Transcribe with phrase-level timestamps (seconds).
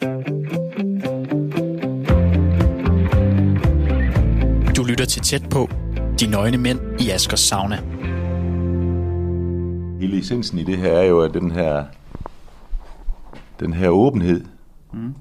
[0.00, 0.06] Du
[4.84, 5.68] lytter til tæt på
[6.20, 7.76] De Nøgne Mænd i Askers Sauna.
[10.00, 11.84] Hele essensen i det her er jo, at den her,
[13.60, 14.44] den her åbenhed,
[14.92, 15.14] mm.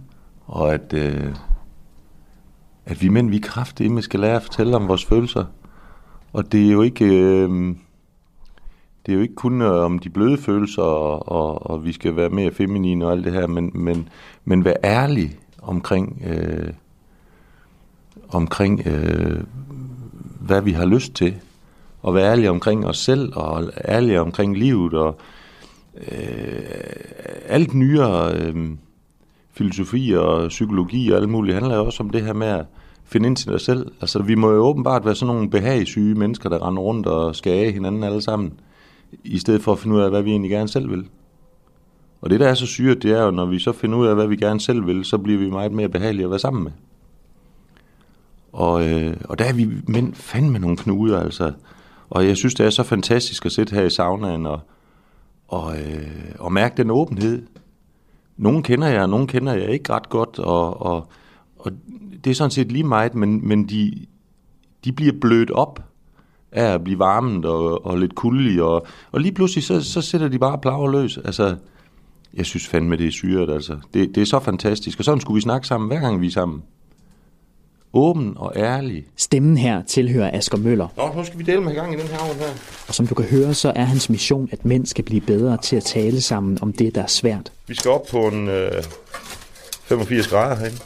[0.46, 1.36] og at, øh,
[2.86, 5.46] at vi mænd, vi kraftigt skal lære at fortælle om vores følelser.
[6.34, 7.76] Og det er jo ikke, øh,
[9.08, 12.16] det er jo ikke kun øh, om de bløde følelser, og, og, og vi skal
[12.16, 14.10] være mere feminine og alt det her, men, men,
[14.46, 16.74] men være ærlig omkring, øh,
[18.30, 19.44] omkring øh,
[20.42, 21.36] hvad vi har lyst til,
[22.02, 25.18] og være ærlige omkring os selv, og ærlige omkring livet, og
[26.12, 26.64] øh,
[27.46, 28.70] alt nyere øh,
[29.52, 32.66] filosofi og psykologi og alt muligt handler jo også om det her med at
[33.06, 33.92] finde ind til dig selv.
[34.02, 37.66] Altså, vi må jo åbenbart være sådan nogle behagsyge mennesker, der render rundt og skal
[37.66, 38.54] af hinanden alle sammen,
[39.24, 41.08] i stedet for at finde ud af, hvad vi egentlig gerne selv vil.
[42.22, 44.16] Og det, der er så syret, det er jo, når vi så finder ud af,
[44.16, 46.72] hvad vi gerne selv vil, så bliver vi meget mere behagelige at være sammen med.
[48.52, 51.54] Og, øh, og der er vi mænd fandme nogle knuder, altså.
[52.10, 54.60] Og jeg synes, det er så fantastisk at sidde her i saunaen og,
[55.48, 57.48] og, øh, og mærke den åbenhed.
[58.38, 61.08] Nogle kender jeg, og nogle kender jeg ikke ret godt, og, og,
[61.60, 61.72] og
[62.24, 64.06] det er sådan set lige meget, men, men de,
[64.86, 65.87] de bliver blødt op
[66.58, 70.28] af at blive varmet og, og lidt kulde, og, og lige pludselig så, så sætter
[70.28, 71.18] de bare plager løs.
[71.18, 71.56] Altså,
[72.34, 73.78] jeg synes fandme, det er syret, altså.
[73.94, 76.32] Det, det er så fantastisk, og sådan skulle vi snakke sammen, hver gang vi er
[76.32, 76.62] sammen
[77.94, 79.06] åben og ærlig.
[79.16, 80.88] Stemmen her tilhører Asger Møller.
[80.98, 82.54] Nå, nu skal vi dele med gang i den her her.
[82.88, 85.76] Og som du kan høre, så er hans mission, at mænd skal blive bedre til
[85.76, 87.52] at tale sammen om det, der er svært.
[87.68, 88.72] Vi skal op på en øh,
[89.84, 90.78] 85 grader herinde.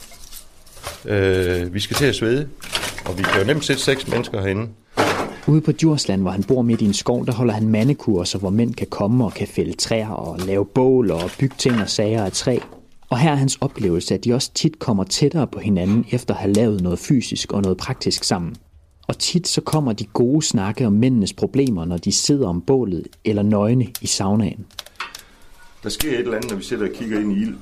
[1.06, 2.50] Øh, vi skal til at svede,
[3.06, 4.68] og vi kan jo nemt sætte seks mennesker herinde.
[5.48, 8.50] Ude på Djursland, hvor han bor midt i en skov, der holder han mandekurser, hvor
[8.50, 12.24] mænd kan komme og kan fælde træer og lave bål og bygge ting og sager
[12.24, 12.58] af træ.
[13.10, 16.40] Og her er hans oplevelse, at de også tit kommer tættere på hinanden efter at
[16.40, 18.56] have lavet noget fysisk og noget praktisk sammen.
[19.08, 23.08] Og tit så kommer de gode snakke om mændenes problemer, når de sidder om bålet
[23.26, 24.66] eller nøgne i saunaen.
[25.84, 27.56] Der sker et eller andet, når vi sidder og kigger ind i ild.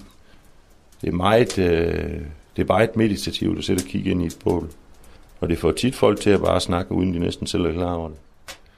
[1.02, 2.22] Det er meget, øh,
[2.56, 4.70] det er meget meditativt at sidde og kigge ind i et bål.
[5.40, 7.94] Og det får tit folk til at bare snakke, uden de næsten selv er klar
[7.94, 8.18] over det.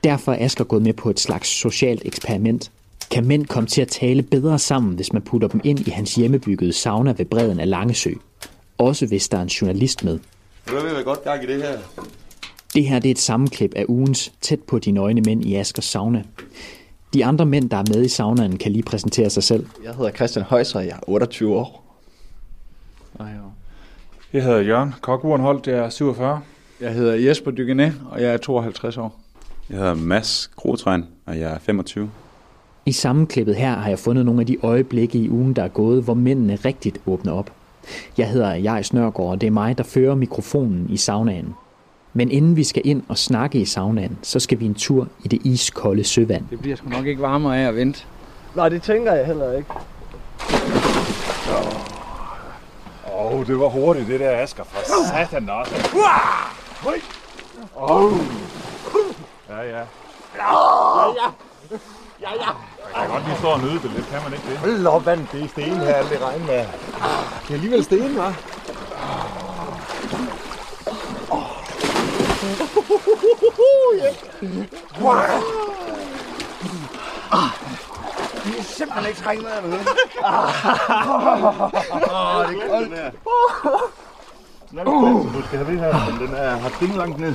[0.03, 2.71] Derfor er Asger gået med på et slags socialt eksperiment,
[3.11, 6.15] kan mænd komme til at tale bedre sammen, hvis man putter dem ind i hans
[6.15, 8.11] hjemmebyggede sauna ved bredden af Langesø.
[8.77, 10.19] Også hvis der er en journalist med.
[10.65, 11.77] Det vil være godt gang i det her.
[12.73, 15.85] Det her det er et sammenklip af ugens Tæt på de nøgne mænd i Askers
[15.85, 16.23] sauna.
[17.13, 19.65] De andre mænd, der er med i saunaen, kan lige præsentere sig selv.
[19.83, 21.97] Jeg hedder Christian Højser, jeg er 28 år.
[24.33, 26.41] Jeg hedder Jørgen Kokurenholdt, jeg er 47.
[26.81, 29.19] Jeg hedder Jesper Dygené, og jeg er 52 år.
[29.69, 32.09] Jeg hedder Mads Grotrein, og jeg er 25.
[32.85, 36.03] I sammenklippet her har jeg fundet nogle af de øjeblikke i ugen, der er gået,
[36.03, 37.51] hvor mændene rigtigt åbner op.
[38.17, 41.53] Jeg hedder Jais Nørgaard, og det er mig, der fører mikrofonen i saunaen.
[42.13, 45.27] Men inden vi skal ind og snakke i saunaen, så skal vi en tur i
[45.27, 46.43] det iskolde søvand.
[46.49, 48.03] Det bliver sgu nok ikke varmere af at vente.
[48.55, 49.69] Nej, det tænker jeg heller ikke.
[53.13, 54.79] Åh, oh, det var hurtigt, det der Asger for
[55.13, 55.73] satan også.
[56.85, 56.93] Åh!
[57.75, 58.17] Oh.
[59.49, 59.83] Ja, ja.
[60.35, 61.27] Ja, ja.
[62.21, 62.51] Ja, ja.
[62.95, 64.57] Jeg kan godt lige stå og nyde det lidt, kan man ikke det?
[64.57, 65.27] Hold op, vand.
[65.31, 66.57] Det er sten her, alt det regn med.
[66.57, 68.33] Det er alligevel sten, hva'?
[78.43, 79.87] Det er simpelthen ikke trængt med noget.
[82.11, 83.15] Åh, det er koldt.
[84.71, 87.33] Den er lidt du skal have det her, men den er, har ting langt ned.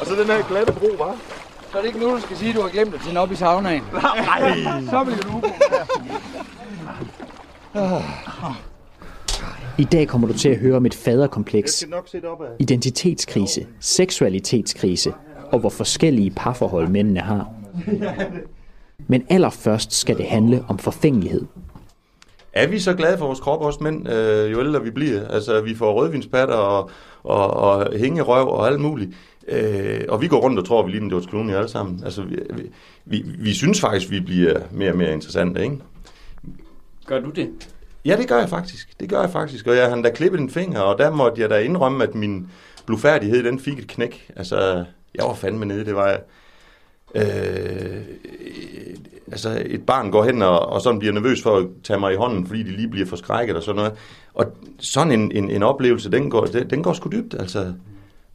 [0.00, 1.16] Og så den her glatte bro, hva'?
[1.72, 3.32] Så er det ikke nu, du skal sige, at du har glemt at tænde op
[3.32, 3.82] i saunaen.
[3.92, 4.60] Nej.
[4.90, 5.42] Så bliver du.
[9.78, 11.84] I dag kommer du til at høre om et faderkompleks,
[12.58, 15.12] identitetskrise, seksualitetskrise
[15.52, 17.46] og hvor forskellige parforhold mændene har.
[19.06, 21.44] Men allerførst skal det handle om forfængelighed.
[22.58, 25.28] Er vi så glade for vores krop, også mænd, øh, jo ældre vi bliver?
[25.28, 26.90] Altså, vi får rødvinspatter og,
[27.22, 29.10] og, og hængerøv og alt muligt.
[29.48, 32.00] Øh, og vi går rundt og tror, at vi ligner George Clooney alle sammen.
[32.04, 32.36] Altså, vi,
[33.04, 35.78] vi, vi, synes faktisk, vi bliver mere og mere interessante, ikke?
[37.06, 37.50] Gør du det?
[38.04, 39.00] Ja, det gør jeg faktisk.
[39.00, 39.66] Det gør jeg faktisk.
[39.66, 42.50] Og jeg har da klippet en finger, og der måtte jeg da indrømme, at min
[42.86, 44.30] blufærdighed, den fik et knæk.
[44.36, 44.84] Altså,
[45.14, 46.20] jeg var fandme nede, det var jeg.
[47.14, 48.02] Øh,
[49.30, 52.16] altså, et barn går hen og, og sådan bliver nervøs for at tage mig i
[52.16, 53.92] hånden, fordi de lige bliver forskrækket og sådan noget.
[54.34, 54.46] Og
[54.78, 57.72] sådan en, en, en oplevelse, den går, den, den går sgu dybt, altså.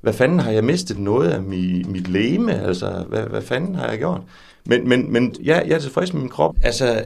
[0.01, 2.61] hvad fanden har jeg mistet noget af mi, mit leme?
[2.61, 4.21] Altså, hvad, hvad fanden har jeg gjort?
[4.65, 6.55] Men, men, men ja, jeg er tilfreds med min krop.
[6.63, 7.05] Altså,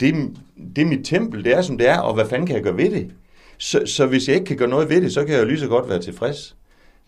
[0.00, 0.14] det,
[0.76, 2.76] det er mit tempel, det er som det er, og hvad fanden kan jeg gøre
[2.76, 3.10] ved det?
[3.58, 5.60] Så, så hvis jeg ikke kan gøre noget ved det, så kan jeg jo lige
[5.60, 6.56] så godt være tilfreds.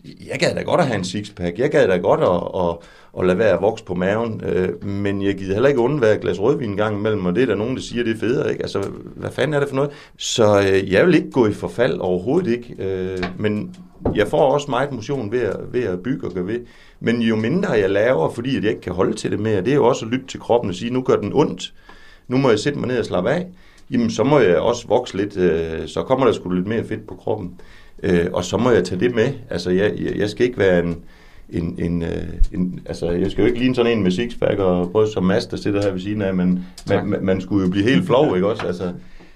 [0.03, 1.59] Jeg gad da godt at have en sixpack.
[1.59, 2.77] Jeg gad da godt at, at,
[3.19, 4.41] at lade være at vokse på maven.
[4.45, 7.41] Øh, men jeg gider heller ikke undvære et glas rødvin en gang imellem, og det
[7.41, 8.51] er der nogen, der siger, det er federe.
[8.51, 8.61] Ikke?
[8.63, 8.83] Altså,
[9.15, 9.91] hvad fanden er det for noget?
[10.17, 12.75] Så øh, jeg vil ikke gå i forfald overhovedet ikke.
[12.79, 13.75] Øh, men
[14.15, 16.59] jeg får også meget motion ved at, ved at bygge og gøre ved.
[16.99, 19.75] Men jo mindre jeg laver, fordi jeg ikke kan holde til det mere, det er
[19.75, 21.73] jo også at lytte til kroppen og sige, nu gør den ondt.
[22.27, 23.47] Nu må jeg sætte mig ned og slappe af.
[23.91, 25.37] Jamen, så må jeg også vokse lidt.
[25.37, 27.51] Øh, så kommer der sgu lidt mere fedt på kroppen.
[28.03, 29.33] Øh, og så må jeg tage det med.
[29.49, 31.03] Altså, jeg, jeg skal ikke være en,
[31.51, 32.09] en, en, øh,
[32.53, 35.45] en, altså, jeg skal jo ikke ligne sådan en med sixpack og bryst som Mads,
[35.45, 38.35] der sidder her ved siden af, men man, man, man skulle jo blive helt flov,
[38.35, 38.67] ikke også?
[38.67, 38.93] Altså,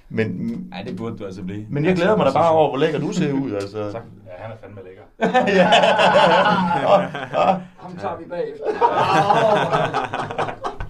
[0.10, 0.28] men,
[0.70, 1.66] Nej, det burde du altså blive.
[1.70, 3.78] men jeg glæder mig da bare over, hvor lækker du ser ud, altså.
[4.28, 5.02] Ja, han er fandme lækker.
[7.82, 8.66] Ham tager vi bagefter.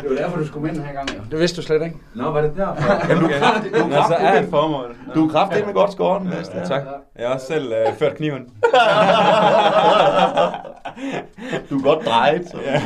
[0.00, 1.20] Det var derfor, du skulle med den her gang, jo.
[1.30, 1.96] Det vidste du slet ikke.
[2.14, 3.08] Nå, var det derfor?
[3.08, 4.96] Jamen, du er kraftig, du er Nå, så er kraftig, et formål.
[5.14, 6.50] du er kraftig med godt skåret, Mads.
[6.54, 6.82] Ja, tak.
[7.18, 8.42] Jeg har også selv øh, ført kniven.
[11.70, 12.48] Du er godt drejet.
[12.50, 12.56] Så.
[12.66, 12.80] Ja.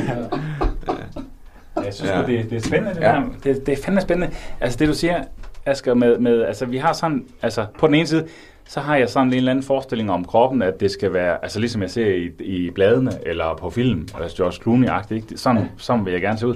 [1.83, 2.17] Jeg synes, Ja.
[2.21, 3.07] det, det er spændende, det Ja.
[3.07, 3.21] der.
[3.43, 4.33] Det, det er fandme spændende.
[4.61, 5.23] Altså det, du siger,
[5.65, 8.27] Asger, med, med, altså vi har sådan, altså på den ene side,
[8.65, 11.59] så har jeg sådan en eller anden forestilling om kroppen, at det skal være, altså
[11.59, 15.37] ligesom jeg ser i, i bladene, eller på film, altså George Clooney-agtigt, ikke?
[15.37, 16.55] Sådan, sådan vil jeg gerne se ud.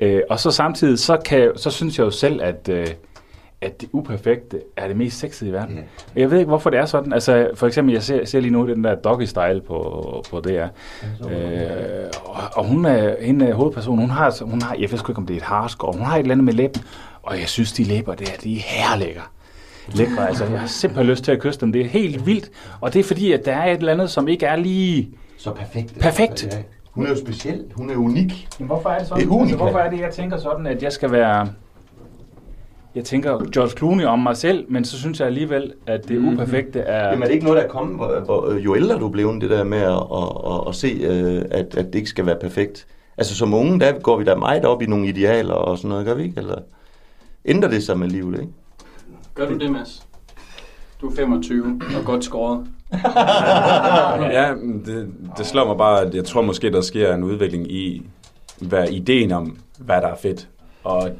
[0.00, 2.86] Øh, og så samtidig, så, kan, så synes jeg jo selv, at, øh,
[3.60, 5.74] at det uperfekte er det mest sexede i verden.
[5.74, 5.86] Yeah.
[6.16, 7.12] Jeg ved ikke, hvorfor det er sådan.
[7.12, 10.66] Altså, for eksempel, jeg ser, ser lige nu den der doggy-style på, på DR.
[11.30, 15.12] Øh, og, og hun er, hende er hovedpersonen, hun har, hun har, jeg ved sgu
[15.12, 16.82] ikke, om det er et harskår, hun har et eller andet med læben,
[17.22, 19.22] og jeg synes, de læber der, de er herlækre.
[19.94, 21.72] Lækre, altså, jeg har simpelthen lyst til at kysse dem.
[21.72, 22.50] Det er helt vildt.
[22.80, 25.10] Og det er fordi, at der er et eller andet, som ikke er lige...
[25.38, 25.98] Så perfekt.
[26.00, 26.46] Perfekt.
[26.52, 26.58] Ja.
[26.90, 27.64] Hun er jo speciel.
[27.74, 28.48] Hun er unik.
[28.58, 29.22] Men hvorfor er det sådan?
[29.22, 29.50] Det er unika.
[29.50, 31.48] altså, hvorfor er det, jeg tænker sådan, at jeg skal være...
[32.94, 36.80] Jeg tænker George Clooney om mig selv, men så synes jeg alligevel, at det uperfekte
[36.80, 37.08] er...
[37.08, 39.42] Jamen er det ikke noget, der er kommet, hvor, hvor, jo ældre du er blevet,
[39.42, 42.38] det der med at, at, at, at se, øh, at, at det ikke skal være
[42.40, 42.86] perfekt?
[43.18, 46.06] Altså som unge, der går vi da meget op i nogle idealer og sådan noget,
[46.06, 46.38] gør vi ikke?
[46.38, 46.58] Eller
[47.44, 48.52] ændrer det sig med livet, ikke?
[49.34, 50.06] Gør du det, Mads?
[51.00, 52.66] Du er 25 og godt skåret.
[54.32, 54.54] Ja,
[54.86, 55.08] det,
[55.38, 58.06] det slår mig bare, at jeg tror måske, der sker en udvikling i,
[58.60, 60.48] hvad ideen om, hvad der er fedt.
[60.84, 61.10] Og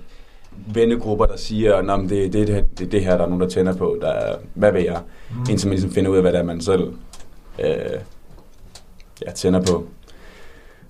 [0.75, 3.49] vennegrupper, der siger, at det, det, det, det, det, det her, der er nogen, der
[3.49, 3.99] tænder på.
[4.01, 4.99] Der, er- hvad vil jeg?
[5.51, 6.93] Indtil man ligesom finder ud af, hvad det er, man selv
[7.59, 7.69] øh,
[9.27, 9.85] ja, tænder på.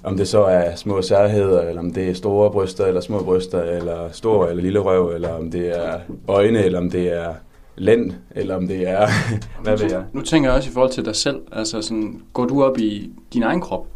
[0.04, 3.62] Om det så er små særheder, eller om det er store bryster, eller små bryster,
[3.62, 5.98] eller stor eller lille røv, eller om det er
[6.28, 7.34] øjne, eller om det er
[7.76, 9.08] lænd, eller om det er,
[9.62, 10.04] hvad ved jeg.
[10.12, 11.40] Nu tænker jeg også i forhold til dig selv.
[11.52, 13.86] Altså sådan, går du op i din egen krop?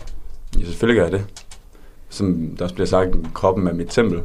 [0.59, 1.27] Ja, selvfølgelig gør jeg det.
[2.09, 4.23] Som der også bliver sagt, kroppen er mit tempel.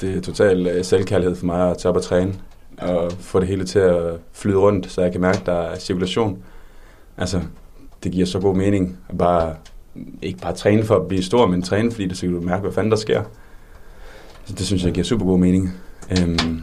[0.00, 2.34] Det er total øh, selvkærlighed for mig at tage op og træne.
[2.78, 5.78] Og få det hele til at flyde rundt, så jeg kan mærke, at der er
[5.78, 6.42] cirkulation.
[7.16, 7.40] Altså,
[8.04, 9.54] det giver så god mening at bare,
[10.22, 12.62] ikke bare træne for at blive stor, men træne, fordi det så kan du mærke,
[12.62, 13.22] hvad fanden der sker.
[14.44, 15.74] Så det synes jeg giver super god mening.
[16.10, 16.62] Øhm,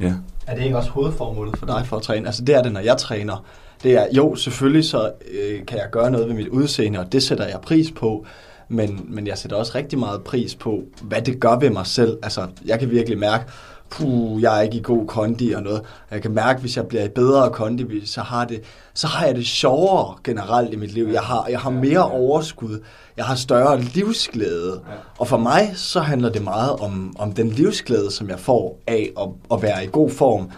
[0.00, 0.14] ja.
[0.48, 2.26] Er det ikke også hovedformålet for dig for at træne?
[2.26, 3.44] Altså det er det, når jeg træner.
[3.82, 7.22] Det er, jo, selvfølgelig så øh, kan jeg gøre noget ved mit udseende, og det
[7.22, 8.26] sætter jeg pris på.
[8.68, 12.18] Men, men jeg sætter også rigtig meget pris på, hvad det gør ved mig selv.
[12.22, 13.44] Altså, jeg kan virkelig mærke,
[13.90, 15.82] puh, jeg er ikke i god kondi og noget.
[16.10, 18.62] Jeg kan mærke, hvis jeg bliver i bedre kondi, så har, det,
[18.94, 21.08] så har jeg det sjovere generelt i mit liv.
[21.12, 22.80] Jeg har, jeg har mere overskud.
[23.16, 24.80] Jeg har større livsglæde.
[25.18, 29.10] Og for mig, så handler det meget om, om den livsglæde, som jeg får af
[29.20, 30.50] at, at være i god form.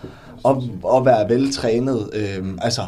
[0.42, 2.10] Og, og være veltrænet.
[2.12, 2.82] Øhm, altså,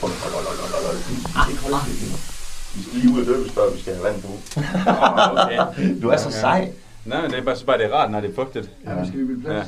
[0.00, 1.50] Hold, hold, hold, hold, hold, hold.
[1.50, 2.40] Ikke holde det.
[2.74, 4.28] Vi skal lige ud og døbes, før vi skal have vand på.
[6.02, 6.72] Du er så sej.
[7.10, 8.70] Nej, men det er bare, så bare det er rart, når det er fugtigt.
[8.86, 9.66] Ja, skal vi blive plads?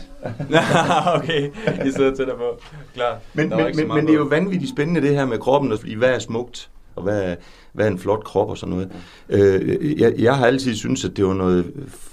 [0.51, 1.17] Ja.
[1.17, 1.51] okay,
[1.87, 2.61] I sidder tættere på.
[2.95, 3.19] Klar.
[3.35, 6.09] Men, men, men, men det er jo vanvittigt spændende det her med kroppen, fordi hvad
[6.09, 7.35] er smukt, og hvad er,
[7.73, 8.93] hvad er en flot krop og sådan noget.
[9.29, 11.73] Øh, jeg, jeg har altid syntes, at det var noget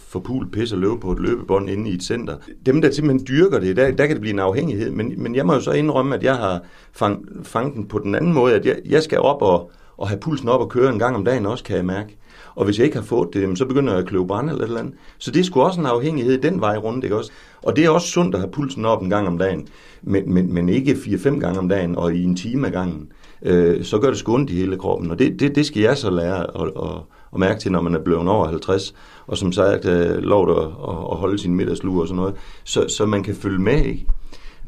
[0.10, 2.36] forpult pis at løbe på et løbebånd inde i et center.
[2.66, 5.46] Dem, der simpelthen dyrker det, der, der kan det blive en afhængighed, men, men jeg
[5.46, 6.62] må jo så indrømme, at jeg har
[6.94, 10.20] fang, fanget den på den anden måde, at jeg, jeg skal op og, og have
[10.20, 12.18] pulsen op og køre en gang om dagen også, kan jeg mærke.
[12.60, 14.68] Og hvis jeg ikke har fået det, så begynder jeg at kløve brænde eller et
[14.68, 14.94] eller andet.
[15.18, 17.32] Så det er sgu også en afhængighed den vej rundt, ikke også?
[17.62, 19.68] Og det er også sundt at have pulsen op en gang om dagen,
[20.02, 23.12] men, men, men ikke 4-5 gange om dagen og i en time ad gangen.
[23.46, 25.98] Øh, så gør det sgu ondt i hele kroppen, og det, det, det skal jeg
[25.98, 27.02] så lære at, at,
[27.34, 28.94] at mærke til, når man er blevet over 50,
[29.28, 32.86] og som sagt øh, lov at, at, at holde sin middagslur og sådan noget, så,
[32.88, 34.06] så man kan følge med, ikke?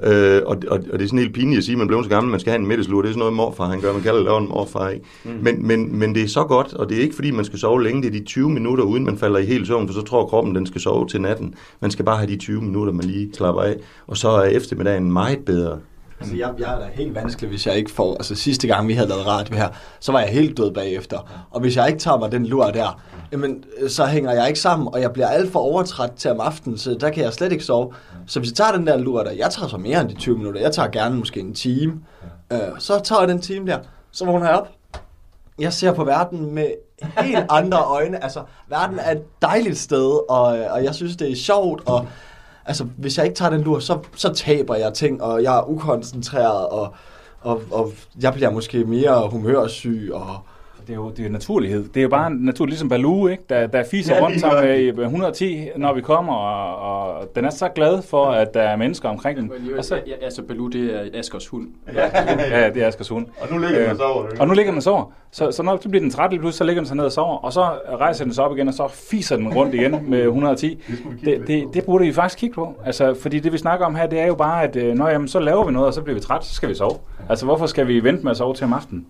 [0.03, 2.09] Øh, og, og, og, det er sådan helt pinligt at sige, at man blev så
[2.09, 3.01] gammel, man skal have en middagslur.
[3.01, 3.93] Det er sådan noget morfar, han gør.
[3.93, 5.05] Man kalder det en morfar, ikke?
[5.23, 5.31] Mm.
[5.41, 7.83] Men, men, men det er så godt, og det er ikke fordi, man skal sove
[7.83, 8.01] længe.
[8.01, 10.55] Det er de 20 minutter, uden man falder i helt søvn, for så tror kroppen,
[10.55, 11.55] den skal sove til natten.
[11.79, 13.75] Man skal bare have de 20 minutter, man lige slapper af.
[14.07, 15.79] Og så er eftermiddagen meget bedre.
[16.21, 18.13] Altså, jeg, jeg er da helt vanskelig, hvis jeg ikke får...
[18.13, 21.45] Altså, sidste gang, vi havde lavet radio her, så var jeg helt død bagefter.
[21.51, 23.01] Og hvis jeg ikke tager mig den lur der,
[23.31, 26.39] jamen, øh, så hænger jeg ikke sammen, og jeg bliver alt for overtræt til om
[26.39, 27.93] aftenen, så der kan jeg slet ikke sove.
[28.27, 30.37] Så hvis jeg tager den der lur der, jeg tager så mere end de 20
[30.37, 31.93] minutter, jeg tager gerne måske en time,
[32.51, 33.77] øh, så tager jeg den time der,
[34.11, 34.69] så vågner jeg op.
[35.59, 36.67] Jeg ser på verden med
[37.17, 38.23] helt andre øjne.
[38.23, 42.07] Altså, verden er et dejligt sted, og, øh, og jeg synes, det er sjovt, og
[42.65, 45.69] altså, hvis jeg ikke tager den lur, så, så taber jeg ting, og jeg er
[45.69, 46.93] ukoncentreret, og,
[47.41, 47.91] og, og
[48.21, 50.37] jeg bliver måske mere humørsyg, og
[50.87, 51.83] det er jo, det er naturlighed.
[51.83, 53.43] Det er jo bare naturligt, ligesom Baloo, ikke?
[53.49, 54.63] Der, der fiser ja, rundt sammen
[54.95, 58.75] med 110, når vi kommer, og, og den er så glad for, at der er
[58.75, 59.51] mennesker omkring den.
[59.77, 61.67] Og så, ja, altså Baloo, det er Askers hund.
[61.95, 63.25] ja, det er Askers hund.
[63.41, 64.25] Og nu ligger den og sover.
[64.39, 65.13] Og nu ligger den og sover.
[65.31, 67.11] Så, så når så bliver den træt lige pludselig, så ligger den sig ned og
[67.11, 67.61] sover, og så
[67.99, 70.83] rejser den sig op igen, og så fiser den rundt igen med 110.
[71.25, 72.75] Det, det, det burde vi faktisk kigge på.
[72.85, 75.27] Altså, fordi det vi snakker om her, det er jo bare, at øh, når, jamen,
[75.27, 76.97] så laver vi noget, og så bliver vi træt, så skal vi sove.
[77.29, 79.05] Altså, hvorfor skal vi vente med at sove til om aftenen?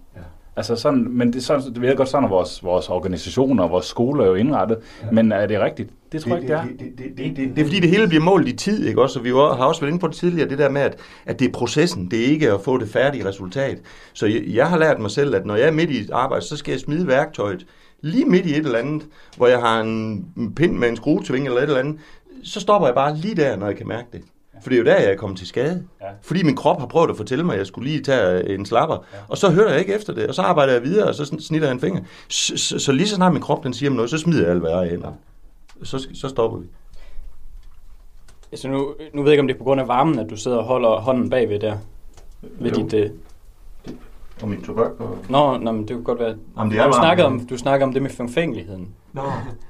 [0.56, 3.72] Altså sådan, men det, sådan, det ved jeg godt, sådan er vores, vores organisationer og
[3.72, 4.78] vores skoler er jo indrettet.
[5.04, 5.12] Ja.
[5.12, 5.90] Men er det rigtigt?
[6.12, 6.64] Det tror jeg ikke, det er.
[6.64, 9.02] Det, det, det, det, det, det er fordi, det hele bliver målt i tid, ikke
[9.02, 9.20] også?
[9.20, 11.48] Og vi har også været inde på det tidligere, det der med, at, at det
[11.48, 13.82] er processen, det er ikke at få det færdige resultat.
[14.14, 16.46] Så jeg, jeg har lært mig selv, at når jeg er midt i et arbejde,
[16.46, 17.66] så skal jeg smide værktøjet
[18.02, 19.04] lige midt i et eller andet,
[19.38, 21.98] hvor jeg har en pind med en skruetving eller et eller andet,
[22.44, 24.22] så stopper jeg bare lige der, når jeg kan mærke det.
[24.62, 25.84] For det er jo der, jeg er kommet til skade.
[26.02, 26.06] Ja.
[26.22, 28.96] Fordi min krop har prøvet at fortælle mig, at jeg skulle lige tage en slapper.
[29.14, 29.18] Ja.
[29.28, 31.68] Og så hører jeg ikke efter det, og så arbejder jeg videre, og så snitter
[31.68, 32.02] jeg en finger.
[32.28, 34.52] Så, så, så lige så snart min krop den siger mig noget, så smider jeg
[34.52, 35.12] alt, jeg hænder.
[35.84, 36.68] Så, så stopper vi.
[38.52, 40.36] Altså nu, nu ved jeg ikke, om det er på grund af varmen, at du
[40.36, 41.78] sidder og holder hånden bagved der.
[42.42, 42.88] Ved jo.
[42.88, 43.12] dit,
[44.42, 44.92] Og min tobak?
[45.00, 45.18] Og...
[45.30, 46.36] Nå, nå, men det kunne godt være...
[46.58, 48.90] Jamen, det er du, snakkede om, du snakker om det med forfængeligheden.
[49.14, 49.22] Nå,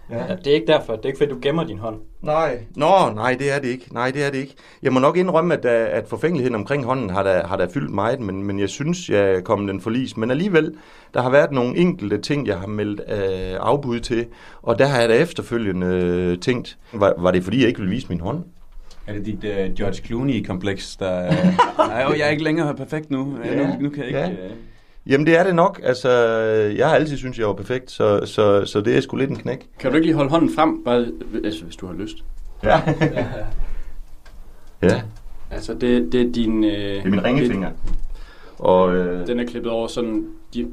[0.10, 0.36] ja.
[0.36, 0.96] Det er ikke derfor.
[0.96, 1.96] Det er ikke fordi, du gemmer din hånd.
[2.22, 2.60] Nej.
[2.75, 3.94] Nå, nej, det er det ikke.
[3.94, 4.56] Nej, det er det ikke.
[4.84, 8.20] Jeg må nok indrømme, at, at forfængeligheden omkring hånden har da, har da fyldt meget,
[8.20, 10.18] men, men jeg synes, jeg er kommet den forlis.
[10.18, 10.74] Men alligevel,
[11.13, 14.25] der har været nogle enkelte ting, jeg har meldt øh, afbud til,
[14.62, 17.96] og der har jeg da efterfølgende øh, tænkt, var, var det fordi, jeg ikke ville
[17.96, 18.44] vise min hånd?
[19.08, 21.31] Er det dit uh, George Clooney-kompleks, der...
[21.88, 23.38] Nej, jeg er ikke længere perfekt nu.
[23.46, 23.55] Ja.
[23.55, 24.20] Nu, nu kan jeg ikke...
[24.20, 24.29] Ja.
[24.29, 24.51] Uh...
[25.08, 25.79] Jamen det er det nok.
[25.84, 26.10] Altså,
[26.77, 29.36] jeg har altid synes jeg var perfekt, så, så, så det er sgu lidt en
[29.36, 29.67] knæk.
[29.79, 31.08] Kan du ikke lige holde hånden frem, bare,
[31.43, 32.24] altså, hvis du har lyst?
[32.63, 32.81] Ja.
[34.89, 35.01] ja.
[35.51, 36.63] Altså, det, det er din...
[36.63, 37.72] Øh, det er min ringefinger.
[38.58, 40.67] Og, øh, den er klippet over sådan de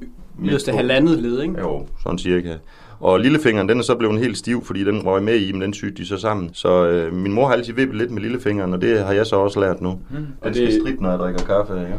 [0.45, 1.59] yderste halvandet led, ikke?
[1.59, 2.57] Jo, sådan cirka.
[3.01, 5.75] Og lillefingeren, den er så blevet helt stiv, fordi den røg med i, men den
[5.75, 6.51] sygte de så sammen.
[6.53, 9.37] Så øh, min mor har altid vippet lidt med lillefingeren, og det har jeg så
[9.37, 9.91] også lært nu.
[9.91, 10.17] Mm.
[10.45, 10.81] Den skal det...
[10.81, 11.97] stridt, når jeg drikker kaffe, ja.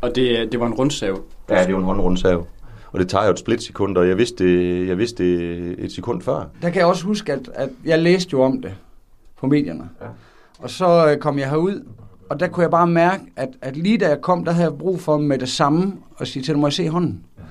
[0.00, 1.20] Og det, det var en rundsav?
[1.50, 2.46] Ja, det var en håndrundsav.
[2.92, 6.22] Og det tager jo et splitsekund, og jeg vidste, det, jeg vidste det et sekund
[6.22, 6.44] før.
[6.62, 8.74] Der kan jeg også huske, at, at jeg læste jo om det
[9.40, 9.88] på medierne.
[10.00, 10.06] Ja.
[10.58, 11.84] Og så øh, kom jeg herud,
[12.28, 14.78] og der kunne jeg bare mærke, at, at lige da jeg kom, der havde jeg
[14.78, 17.24] brug for med det samme at sige til dem, må jeg se hånden?
[17.38, 17.42] Ja.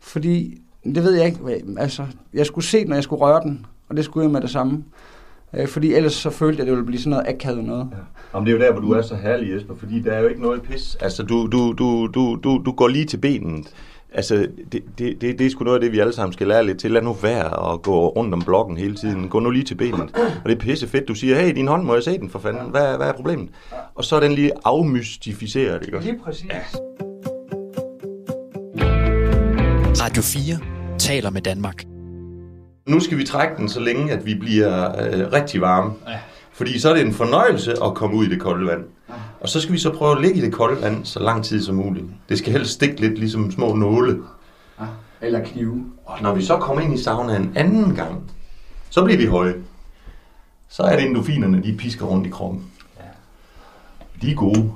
[0.00, 3.66] Fordi, det ved jeg ikke, altså, jeg skulle se den, når jeg skulle røre den,
[3.88, 4.84] og det skulle jeg med det samme.
[5.54, 7.88] Øh, fordi ellers så følte jeg, at det ville blive sådan noget akavet noget.
[7.92, 7.96] Ja.
[8.34, 10.28] Jamen, det er jo der, hvor du er så herlig, Jesper, fordi der er jo
[10.28, 10.96] ikke noget pis.
[11.00, 13.74] Altså, du, du, du, du, du, du går lige til benet.
[14.12, 16.66] Altså, det, det, det, det er sgu noget af det, vi alle sammen skal lære
[16.66, 16.90] lidt til.
[16.90, 19.28] Lad nu være at gå rundt om blokken hele tiden.
[19.28, 20.10] Gå nu lige til benet.
[20.44, 21.08] Og det er pisse fedt.
[21.08, 22.70] Du siger, hey, din hånd, må jeg se den for fanden?
[22.70, 23.48] Hvad, hvad er problemet?
[23.94, 26.46] Og så er den lige afmystificeret, ikke Lige præcis.
[26.50, 26.60] Ja.
[29.98, 30.58] Radio 4
[30.98, 31.84] taler med Danmark.
[32.86, 35.92] Nu skal vi trække den så længe, at vi bliver øh, rigtig varme.
[36.08, 36.18] Ja.
[36.52, 38.84] Fordi så er det en fornøjelse at komme ud i det kolde vand.
[39.40, 41.62] Og så skal vi så prøve at ligge i det kolde vand så lang tid
[41.62, 42.04] som muligt.
[42.28, 44.18] Det skal helst stikke lidt ligesom små nåle.
[45.20, 45.84] Eller knive.
[46.06, 48.30] Og når vi så kommer ind i sauna en anden gang,
[48.90, 49.54] så bliver vi høje.
[50.68, 52.64] Så er det endofinerne, de pisker rundt i kroppen.
[52.98, 53.04] Ja.
[54.22, 54.72] De er gode.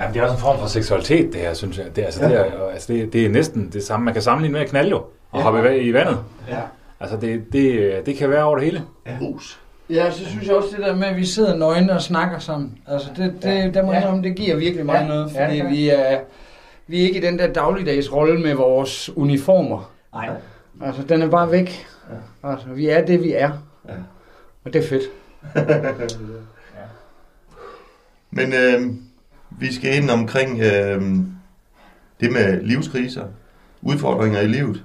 [0.00, 1.96] Jamen, det er også en form for seksualitet, det her, synes jeg.
[1.96, 2.28] Det, altså, ja.
[2.28, 4.04] det, er, altså, det, det er næsten det samme.
[4.04, 4.96] Man kan sammenligne med at knalde jo,
[5.30, 5.40] og ja.
[5.40, 6.18] hoppe i vandet.
[6.48, 6.60] Ja.
[7.00, 8.82] Altså, det, det, det kan være over det hele.
[9.06, 9.16] Ja.
[9.16, 9.60] Hus.
[9.90, 12.78] Ja, så synes jeg også det der med, at vi sidder nøgne og snakker sammen.
[12.86, 13.70] Altså, det, det, ja.
[13.70, 14.08] der må ja.
[14.08, 15.06] Om, det giver virkelig meget ja.
[15.08, 16.20] noget, fordi ja, vi, er,
[16.86, 19.90] vi er ikke i den der dagligdags rolle med vores uniformer.
[20.14, 20.28] Nej.
[20.82, 21.86] Altså, den er bare væk.
[22.10, 22.50] Ja.
[22.50, 23.50] Altså, vi er det, vi er.
[23.88, 23.94] Ja.
[24.64, 25.04] Og det er fedt.
[26.76, 26.82] ja.
[28.30, 28.92] Men øh,
[29.50, 31.02] vi skal ind omkring øh,
[32.20, 33.24] det med livskriser,
[33.82, 34.84] udfordringer i livet.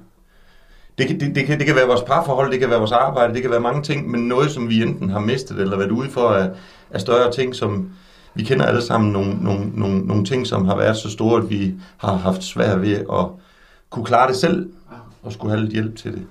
[0.98, 3.34] Det kan, det, det, kan, det kan være vores parforhold, det kan være vores arbejde,
[3.34, 6.10] det kan være mange ting, men noget, som vi enten har mistet eller været ude
[6.10, 6.50] for af,
[6.92, 7.92] af større ting, som,
[8.34, 11.50] vi kender alle sammen nogle, nogle, nogle, nogle ting, som har været så store, at
[11.50, 13.26] vi har haft svært ved at
[13.90, 14.70] kunne klare det selv,
[15.24, 16.26] og skulle have lidt hjælp til det.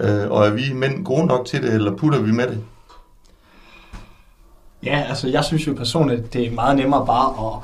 [0.00, 2.64] Øh, og er vi mænd gode nok til det, eller putter vi med det?
[4.84, 7.62] Ja, altså jeg synes jo personligt, det er meget nemmere bare at,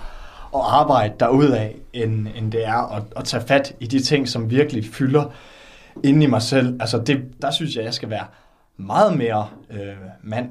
[0.55, 4.51] at arbejde derudad, end, end det er at, at tage fat i de ting, som
[4.51, 5.25] virkelig fylder
[6.05, 6.81] inde i mig selv.
[6.81, 8.25] Altså det, der synes jeg, jeg skal være
[8.77, 10.49] meget mere øh, mand.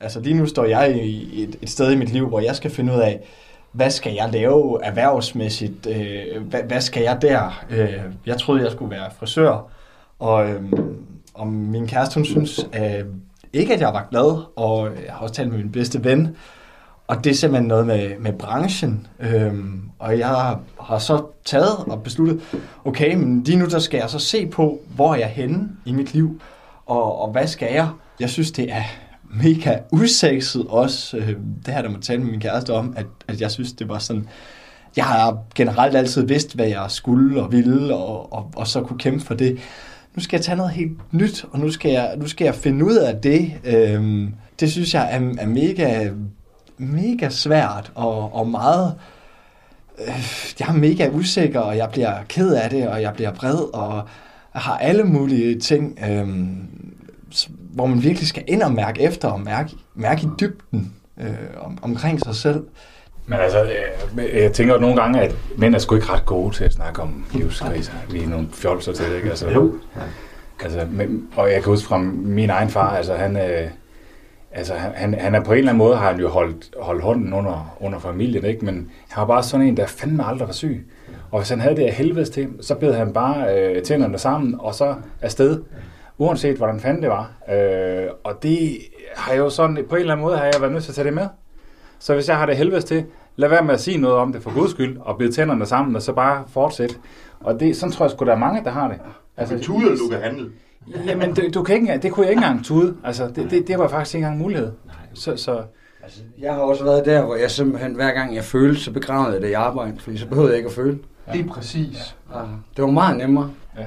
[0.00, 2.70] Altså lige nu står jeg i et, et sted i mit liv, hvor jeg skal
[2.70, 3.20] finde ud af,
[3.72, 5.86] hvad skal jeg lave erhvervsmæssigt?
[5.86, 7.64] Øh, hvad, hvad skal jeg der?
[7.70, 9.70] Øh, jeg troede, jeg skulle være frisør,
[10.18, 10.62] og, øh,
[11.34, 13.04] og min kæreste, hun synes øh,
[13.56, 16.36] ikke, at jeg var glad, og jeg har også talt med min bedste ven,
[17.06, 19.06] og det er simpelthen noget med, med branchen.
[19.20, 22.40] Øhm, og jeg har så taget og besluttet,
[22.84, 25.92] okay, men lige nu der skal jeg så se på, hvor er jeg henne i
[25.92, 26.40] mit liv,
[26.86, 27.88] og, og hvad skal jeg?
[28.20, 28.82] Jeg synes, det er
[29.42, 31.16] mega usexet også.
[31.16, 31.28] Øh,
[31.66, 33.98] det her, der må tale med min kæreste om, at, at jeg synes, det var
[33.98, 34.28] sådan...
[34.96, 38.98] Jeg har generelt altid vidst, hvad jeg skulle og ville, og, og, og så kunne
[38.98, 39.58] kæmpe for det.
[40.16, 42.84] Nu skal jeg tage noget helt nyt, og nu skal jeg, nu skal jeg finde
[42.84, 43.52] ud af det.
[43.64, 46.10] Øhm, det synes jeg er, er mega,
[46.78, 48.94] mega svært og, og meget...
[49.98, 53.74] Øh, jeg er mega usikker, og jeg bliver ked af det, og jeg bliver vred,
[53.74, 54.04] og
[54.52, 56.68] har alle mulige ting, øhm,
[57.72, 61.78] hvor man virkelig skal ind og mærke efter, og mærke, mærke i dybden øh, om,
[61.82, 62.64] omkring sig selv.
[63.26, 66.64] Men altså, øh, jeg tænker nogle gange, at mænd er sgu ikke ret gode til
[66.64, 67.92] at snakke om livskriser.
[68.10, 69.28] Vi er nogle fjolser til det, ikke?
[69.28, 69.74] Altså, Jo.
[70.62, 73.68] Altså, men, og jeg kan huske fra min egen far, altså han, øh,
[74.52, 77.32] altså, han, han er på en eller anden måde, har han jo holdt, holdt hånden
[77.32, 78.64] under, under familien, ikke?
[78.64, 80.86] men han var bare sådan en, der fandme aldrig var syg.
[81.30, 84.54] Og hvis han havde det af helvedes til, så bed han bare øh, tænderne sammen,
[84.58, 85.62] og så afsted,
[86.18, 87.32] uanset hvordan fanden det var.
[87.52, 88.78] Øh, og det
[89.16, 90.94] har jeg jo sådan, på en eller anden måde har jeg været nødt til at
[90.94, 91.26] tage det med.
[91.98, 93.04] Så hvis jeg har det helvedes til,
[93.36, 95.96] lad være med at sige noget om det for guds skyld, og bide tænderne sammen,
[95.96, 96.94] og så bare fortsætte.
[97.40, 98.96] Og det, sådan tror jeg sgu, der er mange, der har det.
[99.36, 100.50] Altså, tude, du kan handle.
[101.06, 102.96] Jamen, du, du kan ikke, det kunne jeg ikke engang tude.
[103.04, 104.72] Altså, det, det, det var faktisk ikke engang en mulighed.
[105.14, 105.62] Så, så,
[106.06, 109.32] Altså, jeg har også været der, hvor jeg simpelthen, hver gang jeg følte, så begravede
[109.32, 110.98] jeg det i arbejde, fordi så behøvede jeg ikke at føle.
[111.32, 112.16] Det er præcis.
[112.34, 112.40] Ja.
[112.76, 113.50] Det var meget nemmere.
[113.78, 113.86] Ja.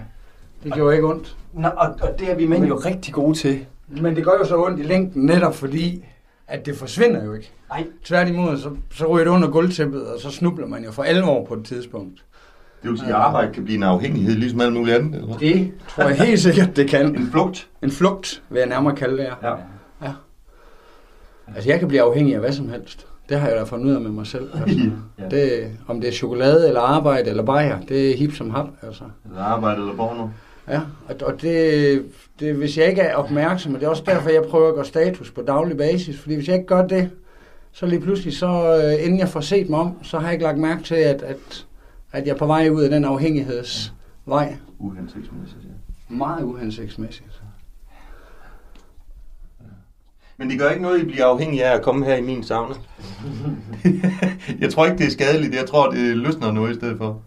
[0.63, 1.37] Det gjorde ikke ondt.
[1.53, 3.65] Nå, og, og det er vi mænd jo rigtig gode til.
[3.87, 6.05] Men det gør jo så ondt i længden, netop fordi,
[6.49, 7.51] at det forsvinder jo ikke.
[7.69, 7.85] Nej.
[8.03, 11.53] Tværtimod, så, så ryger det under gulvtæppet, og så snubler man jo for alvor på
[11.53, 12.25] et tidspunkt.
[12.83, 15.37] Det vil sige, at arbejde kan blive en afhængighed, ligesom alt muligt andet, eller?
[15.37, 17.15] Det tror jeg helt sikkert, det kan.
[17.15, 17.67] En flugt.
[17.83, 19.49] En flugt, vil jeg nærmere kalde det, ja.
[19.49, 19.55] Ja.
[20.03, 20.11] ja.
[21.55, 23.07] Altså, jeg kan blive afhængig af hvad som helst.
[23.29, 24.49] Det har jeg da fundet ud af med mig selv.
[24.61, 24.89] Altså.
[25.19, 25.29] Ja.
[25.29, 29.03] det, om det er chokolade, eller arbejde, eller bajer, det er hip som hap, altså.
[29.25, 30.27] Eller arbejde eller porno.
[30.69, 30.81] Ja,
[31.25, 32.05] og, det,
[32.39, 34.85] det, hvis jeg ikke er opmærksom, og det er også derfor, jeg prøver at gøre
[34.85, 37.09] status på daglig basis, fordi hvis jeg ikke gør det,
[37.71, 40.43] så lige pludselig, så øh, inden jeg får set mig om, så har jeg ikke
[40.43, 41.65] lagt mærke til, at, at,
[42.11, 44.57] at jeg er på vej ud af den afhængighedsvej.
[44.79, 46.15] Uhensigtsmæssigt, ja.
[46.15, 47.41] Meget uhensigtsmæssigt.
[50.37, 52.75] Men det gør ikke noget, I bliver afhængig af at komme her i min sauna.
[54.61, 55.55] jeg tror ikke, det er skadeligt.
[55.55, 57.21] Jeg tror, det løsner noget i stedet for.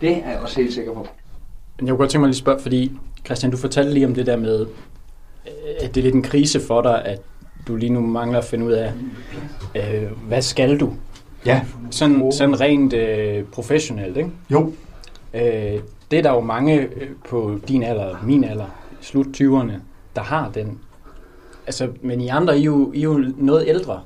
[0.00, 1.08] Det er jeg også helt sikker på.
[1.78, 2.92] Men jeg kunne godt tænke mig lige at spørge, fordi
[3.24, 4.66] Christian, du fortalte lige om det der med,
[5.80, 7.20] at det er lidt en krise for dig, at
[7.68, 8.92] du lige nu mangler at finde ud af,
[9.74, 10.94] øh, hvad skal du?
[11.46, 11.62] Ja.
[11.90, 14.30] Sådan, sådan rent øh, professionelt, ikke?
[14.50, 14.72] Jo.
[15.34, 18.66] Øh, det er der jo mange øh, på din alder, min alder,
[19.00, 19.72] slut 20'erne,
[20.16, 20.78] der har den.
[21.66, 24.02] Altså, men I andre, I er jo, I er jo noget ældre.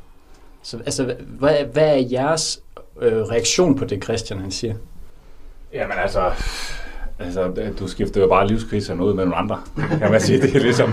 [0.62, 2.60] Så altså, hvad, hvad er jeres
[3.00, 4.74] øh, reaktion på det, Christian han siger?
[5.72, 6.32] Jamen altså,
[7.18, 9.58] altså, du skifter jo bare livskriserne ud med nogle andre,
[9.98, 10.40] kan man sige.
[10.40, 10.92] Det er ligesom,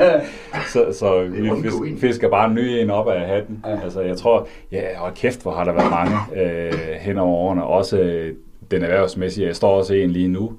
[0.72, 3.64] så, så vi fisk, fisker bare en ny en op af hatten.
[3.82, 7.64] Altså, jeg tror, ja, og kæft, hvor har der været mange øh, hen over årene.
[7.64, 8.34] Også øh,
[8.70, 9.46] den erhvervsmæssige.
[9.46, 10.52] Jeg står også en lige nu.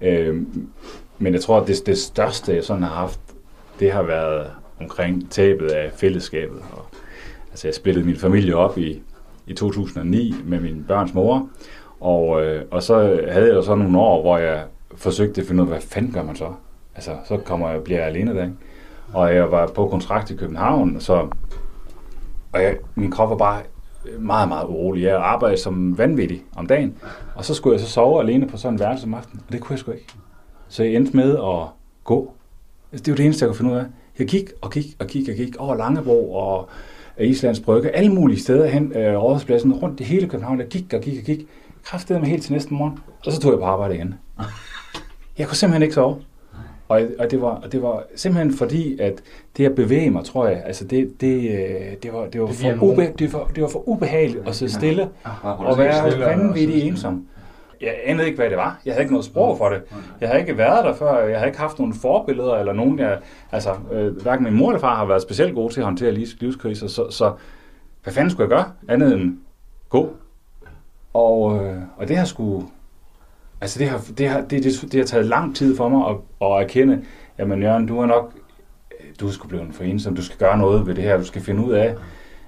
[0.00, 0.42] Øh,
[1.18, 3.20] men jeg tror, at det, det største, jeg sådan har haft,
[3.80, 4.46] det har været
[4.80, 6.58] omkring tabet af fællesskabet.
[6.72, 6.86] Og,
[7.50, 9.02] altså, jeg splittede min familie op i,
[9.46, 11.48] i 2009 med min børns mor.
[12.00, 12.94] Og, øh, og så
[13.30, 14.64] havde jeg jo så nogle år, hvor jeg
[14.96, 16.52] forsøgte at finde ud af, hvad fanden gør man så?
[16.94, 18.56] Altså, så kommer jeg, bliver jeg alene der, ikke?
[19.12, 21.28] Og jeg var på kontrakt i København, så,
[22.52, 23.62] og jeg, min krop var bare
[24.18, 25.02] meget, meget urolig.
[25.02, 26.94] Jeg arbejdede som vanvittig om dagen,
[27.34, 29.60] og så skulle jeg så sove alene på sådan en værelse om aftenen, og det
[29.60, 30.06] kunne jeg sgu ikke.
[30.68, 31.68] Så jeg endte med at
[32.04, 32.32] gå.
[32.92, 33.84] Altså, det var det eneste, jeg kunne finde ud af.
[34.18, 36.68] Jeg gik og gik og gik og gik over Langebro og
[37.20, 40.58] Islands Brygge, alle mulige steder hen, øh, rådhuspladsen, rundt i hele København.
[40.58, 41.48] Jeg gik og gik og gik.
[41.86, 44.14] Kræftede mig helt til næste morgen, og så tog jeg på arbejde igen.
[45.38, 46.16] Jeg kunne simpelthen ikke sove.
[46.88, 49.22] Og, og det, var, og det var simpelthen fordi, at
[49.56, 52.56] det at bevæge mig, tror jeg, altså det, det, øh, det, var, det, var, Det
[52.56, 55.08] for ube, det, var, det var for ubehageligt at sidde stille
[55.42, 57.26] og være vanvittig ensom.
[57.80, 58.80] Jeg anede ikke, hvad det var.
[58.84, 59.82] Jeg havde ikke noget sprog for det.
[60.20, 61.18] Jeg havde ikke været der før.
[61.18, 63.18] Jeg havde ikke haft nogen forbilleder, eller nogen, jeg...
[63.52, 66.40] Altså, øh, hverken min mor eller far har været specielt gode til at håndtere livs,
[66.40, 67.32] livskriser, så, så
[68.02, 68.72] hvad fanden skulle jeg gøre?
[68.88, 69.38] Andet end
[69.88, 70.16] gå.
[71.16, 72.64] Og, øh, og det har sgu...
[73.60, 76.16] Altså, det har, det, har, det, det, det har taget lang tid for mig at,
[76.42, 77.04] at erkende,
[77.38, 78.32] jamen Jørgen, du er nok...
[79.20, 80.16] Du er sgu blevet for ensom.
[80.16, 81.16] Du skal gøre noget ved det her.
[81.16, 81.94] Du skal finde ud af,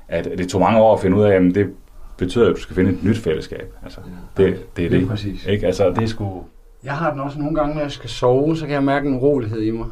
[0.09, 1.75] at det tog mange år at finde ud af, jamen det
[2.17, 3.75] betyder, at du skal finde et nyt fællesskab.
[3.83, 4.01] Altså,
[4.37, 5.09] det, det er Lige det.
[5.09, 5.47] præcis.
[5.47, 5.67] Ikke?
[5.67, 6.45] Altså, det er sgu...
[6.85, 9.17] Jeg har den også nogle gange, når jeg skal sove, så kan jeg mærke en
[9.17, 9.87] rolighed i mig.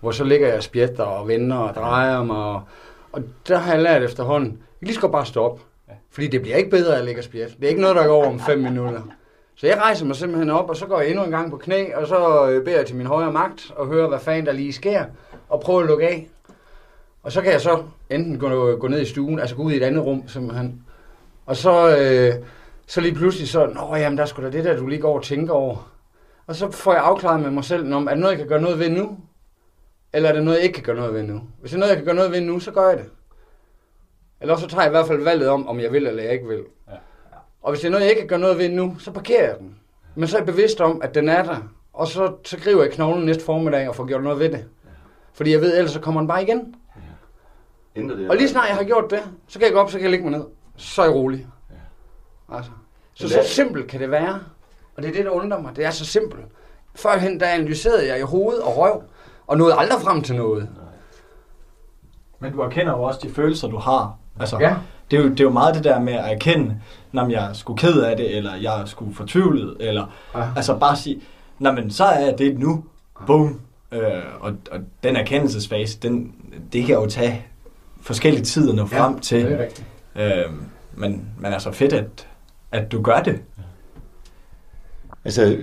[0.00, 2.36] Hvor så ligger jeg og spjætter og vender og drejer mig.
[2.36, 2.62] Og,
[3.12, 5.62] og der har jeg lært efterhånden, jeg kan lige godt bare stoppe.
[6.14, 7.56] Fordi det bliver ikke bedre af at ligge og spjæt.
[7.56, 9.02] Det er ikke noget, der går over om fem minutter.
[9.54, 11.94] Så jeg rejser mig simpelthen op, og så går jeg endnu en gang på knæ,
[11.94, 14.72] og så øh, beder jeg til min højre magt, og hører, hvad fanden der lige
[14.72, 15.04] sker,
[15.48, 16.28] og prøver at lukke af.
[17.22, 19.76] Og så kan jeg så enten gå, gå ned i stuen, altså gå ud i
[19.76, 20.82] et andet rum, simpelthen.
[21.46, 22.34] Og så, øh,
[22.86, 25.22] så lige pludselig så, nå jamen, der skulle da det der, du lige går og
[25.22, 25.92] tænker over.
[26.46, 28.60] Og så får jeg afklaret med mig selv, om er det noget, jeg kan gøre
[28.60, 29.18] noget ved nu?
[30.12, 31.42] Eller er det noget, jeg ikke kan gøre noget ved nu?
[31.60, 33.06] Hvis det er noget, jeg kan gøre noget ved nu, så gør jeg det.
[34.40, 36.48] Eller så tager jeg i hvert fald valget om, om jeg vil eller jeg ikke
[36.48, 36.64] vil.
[36.88, 36.92] Ja.
[37.62, 39.58] Og hvis det er noget, jeg ikke kan gøre noget ved nu, så parkerer jeg
[39.58, 39.76] den.
[40.14, 41.56] Men så er jeg bevidst om, at den er der.
[41.92, 44.64] Og så, så griber jeg knoglen næste formiddag og får gjort noget ved det.
[45.32, 46.74] Fordi jeg ved, ellers så kommer den bare igen.
[47.96, 49.96] Ændrer det, Og lige snart jeg har gjort det, så kan jeg gå op, så
[49.96, 50.46] kan jeg lægge mig ned.
[50.76, 51.46] Så er jeg rolig.
[52.52, 52.70] Altså.
[53.14, 54.40] Så, så simpelt kan det være.
[54.96, 55.76] Og det er det, der undrer mig.
[55.76, 56.44] Det er så simpelt.
[56.94, 59.02] Førhen, der analyserede jeg i hovedet og røv,
[59.46, 60.68] og nåede aldrig frem til noget.
[62.38, 64.16] Men du erkender jo også de følelser, du har.
[64.40, 64.74] Altså, Ja.
[65.10, 66.76] det, er jo, det er jo meget det der med at erkende,
[67.12, 70.44] når jeg er sgu ked af det, eller jeg er sgu fortvivlet, eller Ja.
[70.56, 71.20] altså bare sige,
[71.58, 72.84] men så er det nu.
[73.26, 73.60] Boom.
[73.92, 74.00] Øh,
[74.40, 76.34] og, og den erkendelsesfase, den,
[76.72, 77.46] det kan jo tage
[78.02, 79.44] forskellige tid at nå frem til.
[79.44, 79.86] det er rigtigt.
[80.16, 80.52] Øh,
[80.94, 82.28] men, men altså fedt, at,
[82.72, 83.40] at du gør det.
[85.24, 85.56] Altså,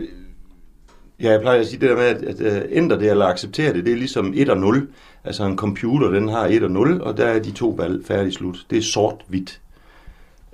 [1.21, 3.85] ja, jeg plejer at sige det der med, at, at ændre det eller acceptere det,
[3.85, 4.89] det er ligesom 1 og 0.
[5.23, 8.33] Altså en computer, den har 1 og 0, og der er de to valg færdig
[8.33, 8.65] slut.
[8.69, 9.61] Det er sort-hvidt.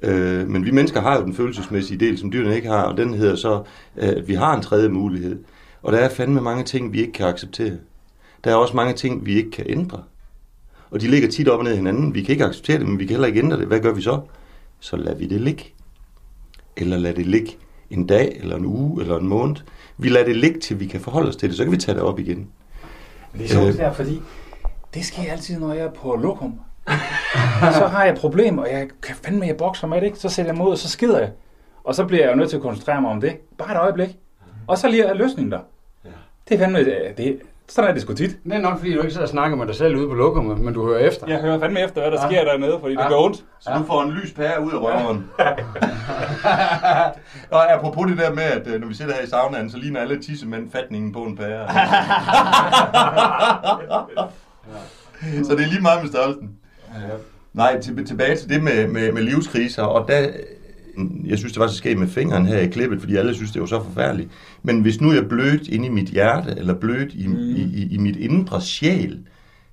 [0.03, 3.13] Øh, men vi mennesker har jo den følelsesmæssige del, som dyrene ikke har, og den
[3.13, 3.63] hedder så,
[3.97, 5.39] øh, at vi har en tredje mulighed.
[5.83, 7.73] Og der er fandme mange ting, vi ikke kan acceptere.
[8.43, 10.03] Der er også mange ting, vi ikke kan ændre.
[10.91, 12.13] Og de ligger tit op og ned i hinanden.
[12.13, 13.67] Vi kan ikke acceptere det, men vi kan heller ikke ændre det.
[13.67, 14.19] Hvad gør vi så?
[14.79, 15.63] Så lader vi det ligge.
[16.77, 17.57] Eller lad det ligge
[17.89, 19.55] en dag, eller en uge, eller en måned.
[19.97, 21.57] Vi lader det ligge, til vi kan forholde os til det.
[21.57, 22.47] Så kan vi tage det op igen.
[23.33, 23.77] Det er sjovt Øh.
[23.77, 24.21] der, fordi
[24.97, 26.59] det sker altid, når jeg er på lokum.
[27.73, 30.19] så har jeg et problem, og jeg kan fandme, jeg bokser med det, ikke?
[30.19, 31.29] Så sætter jeg mod, og så skider jeg.
[31.83, 33.37] Og så bliver jeg jo nødt til at koncentrere mig om det.
[33.57, 34.09] Bare et øjeblik.
[34.67, 35.59] Og så lige er løsningen der.
[36.49, 36.85] Det er fandme,
[37.17, 38.37] det, sådan er det sgu tit.
[38.43, 40.59] Det er nok, fordi du ikke sidder og snakker med dig selv ude på lokummet,
[40.59, 41.27] men du hører efter.
[41.27, 42.27] Jeg hører fandme efter, hvad der Ja.
[42.29, 43.07] sker dernede, fordi det Ja.
[43.09, 43.43] gør ondt.
[43.59, 45.29] Så du får en lys pære ud af røven.
[47.51, 49.99] og apropos det der med, at øh, når vi sidder her i saunaen, så ligner
[50.01, 51.67] alle tissemænd fatningen på en pære.
[55.43, 56.49] så det er lige meget med størrelsen.
[57.53, 60.27] Nej, til, tilbage til det med, med, med livskriser, og der,
[61.25, 63.61] jeg synes, det var så skægt med fingeren her i klippet, fordi alle synes, det
[63.61, 64.29] var så forfærdeligt.
[64.63, 67.37] Men hvis nu jeg blødt inde i mit hjerte, eller blødt i, mm.
[67.37, 69.19] i, i, i mit indre sjæl,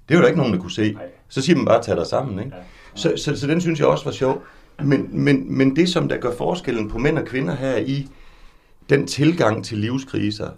[0.09, 0.97] det er jo der ikke nogen, der kunne se.
[1.29, 2.57] Så siger man bare, tag dig sammen, ikke?
[2.57, 2.63] Ja.
[2.95, 4.43] Så, så, så den synes jeg også var sjov.
[4.85, 8.09] Men, men, men det, som der gør forskellen på mænd og kvinder her i
[8.91, 10.49] den tilgang til livskriser,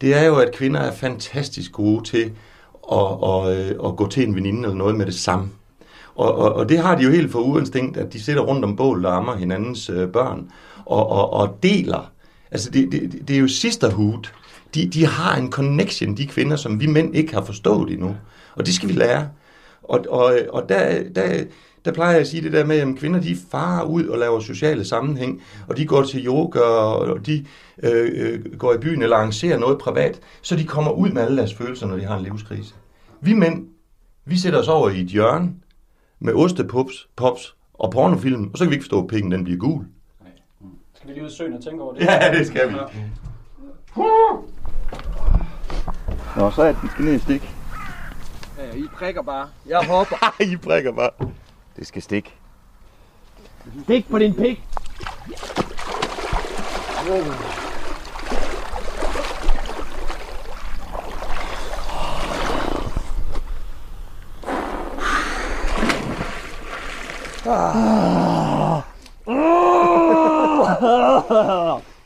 [0.00, 2.32] det er jo, at kvinder er fantastisk gode til
[2.90, 5.50] og, og, øh, og gå til en veninde eller noget med det samme.
[6.14, 8.76] Og, og, og det har de jo helt for uinstinkt, at de sidder rundt om
[8.76, 10.50] bålet og ammer hinandens øh, børn
[10.86, 12.10] og, og, og deler.
[12.50, 14.28] Altså, det, det, det er jo sisterhood.
[14.74, 18.16] De, de har en connection, de kvinder, som vi mænd ikke har forstået endnu.
[18.54, 19.28] Og det skal vi lære.
[19.82, 21.44] Og, og, og der, der,
[21.84, 24.40] der plejer jeg at sige det der med, at kvinder de farer ud og laver
[24.40, 27.46] sociale sammenhæng, og de går til yoga, og de
[27.82, 31.36] øh, øh, går i byen eller arrangerer noget privat, så de kommer ud med alle
[31.36, 32.74] deres følelser, når de har en livskrise.
[33.20, 33.66] Vi mænd,
[34.24, 35.52] vi sætter os over i et hjørne
[36.20, 39.58] med ostepops pops og pornofilm, og så kan vi ikke forstå, at pikken den bliver
[39.58, 39.84] gul.
[40.94, 42.04] Skal vi lige ud i søen og tænke over det?
[42.04, 42.74] Ja, det skal vi.
[46.36, 47.54] Nå, så er den skal ned i stik.
[48.58, 49.48] Ja, I prikker bare.
[49.66, 50.34] Jeg hopper.
[50.52, 51.10] I prikker bare.
[51.76, 52.34] Det skal stikke.
[53.84, 54.62] Stik på din pik.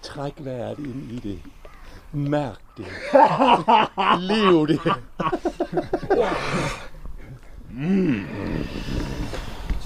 [0.03, 1.40] Træk vejret ind i det.
[2.12, 2.87] Mærk det.
[4.18, 4.81] Lev det.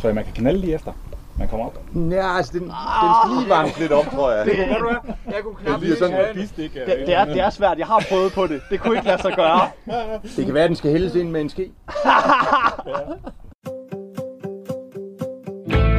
[0.00, 0.92] Så man kan knalde lige efter,
[1.38, 1.82] man kommer op.
[2.10, 2.70] Ja, altså, den, den
[3.22, 4.46] skal lige varmes lidt op, tror jeg.
[4.46, 5.14] Ved du hvad?
[5.34, 7.78] Jeg kunne knap bliver sådan en Det, Det er, det er svært.
[7.78, 8.60] Jeg har prøvet på det.
[8.70, 9.68] Det kunne ikke lade sig gøre.
[10.36, 11.70] Det kan være, at den skal hældes ind med en ske.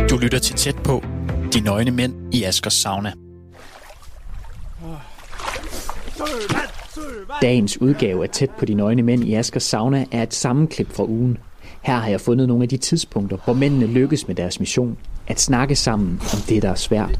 [0.09, 1.03] Du lytter til tæt på.
[1.53, 3.13] De nøgne mænd i Askers sauna.
[7.41, 11.03] Dagens udgave af Tæt på de nøgne mænd i Askers sauna er et sammenklip fra
[11.03, 11.37] ugen.
[11.81, 14.97] Her har jeg fundet nogle af de tidspunkter, hvor mændene lykkes med deres mission.
[15.27, 17.19] At snakke sammen om det, der er svært.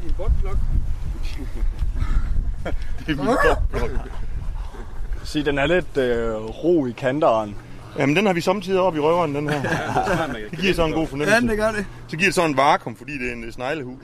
[5.24, 7.56] Sig, den er lidt øh, ro i kanteren.
[7.98, 9.62] Jamen, den har vi samtidig op i røveren, den her.
[10.50, 11.34] Det giver sådan en god fornemmelse.
[11.34, 11.86] Ja, det gør det.
[12.08, 14.02] Så giver det sådan en vakuum, fordi det er en sneglehus.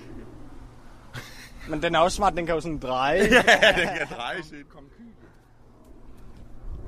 [1.69, 2.37] Men den er også smart.
[2.37, 3.19] Den kan jo sådan dreje.
[3.23, 4.59] ja, den kan dreje sig.
[4.75, 4.85] Kom.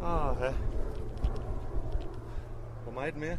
[0.04, 0.52] Ah, ja.
[2.82, 3.36] Hvor meget mere?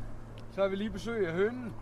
[0.59, 1.73] Så har vi lige besøg af hønen.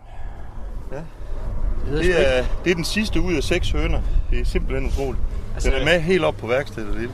[1.90, 4.02] Det er, det er den sidste ud af seks høner.
[4.30, 5.22] Det er simpelthen utroligt.
[5.62, 6.94] Den er med helt op på værkstedet.
[6.94, 7.10] Det.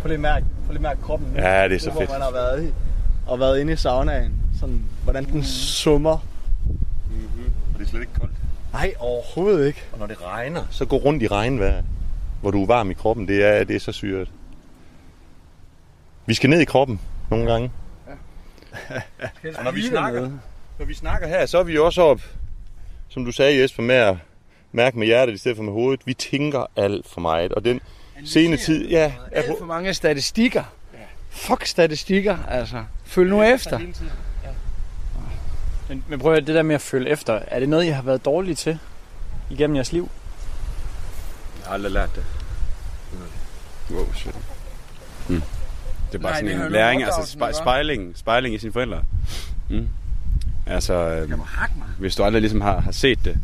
[0.00, 1.28] Prøv lige at mærke, lige at mærke kroppen.
[1.28, 1.40] nu.
[1.40, 2.10] Ja, det er så hvor fedt.
[2.10, 2.72] man har været i,
[3.26, 4.32] og været inde i saunaen.
[4.60, 6.10] Sådan, hvordan den summer.
[7.72, 8.34] Og det er slet ikke koldt.
[8.72, 9.84] Nej, overhovedet ikke.
[9.92, 11.82] Og når det regner, så gå rundt i regnvejr,
[12.40, 13.28] hvor du er varm i kroppen.
[13.28, 14.30] Det er, det er så syret.
[16.26, 17.00] Vi skal ned i kroppen
[17.30, 17.70] nogle gange.
[19.58, 20.30] Og når vi snakker,
[20.78, 22.20] når vi snakker her, så er vi også op,
[23.08, 24.16] som du sagde Jesper, med at
[24.72, 26.00] mærke med hjertet i stedet for med hovedet.
[26.06, 27.52] Vi tænker alt for meget.
[27.52, 27.80] Og den
[28.24, 30.64] sene tid, ja, er Alt for mange statistikker.
[31.30, 32.84] Fuck statistikker, altså.
[33.04, 33.78] Følg nu efter.
[35.88, 38.02] Men, men prøv at det der med at følge efter, er det noget, I har
[38.02, 38.78] været dårlige til
[39.50, 40.10] igennem jeres liv?
[41.58, 42.24] Jeg har aldrig lært det.
[43.90, 44.34] Wow, shit.
[45.28, 45.42] Mm.
[46.12, 47.52] Det er bare Nej, sådan en jo læring, altså gøre.
[47.54, 49.04] spejling, spejling i sine forældre.
[49.70, 49.88] Mm.
[50.66, 51.38] Altså, øh,
[51.98, 53.36] hvis du aldrig ligesom har, har set det,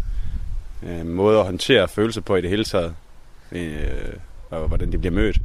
[0.82, 2.94] øh, måde at håndtere følelser på i det hele taget,
[3.52, 3.88] øh,
[4.50, 5.38] og hvordan de bliver mødt,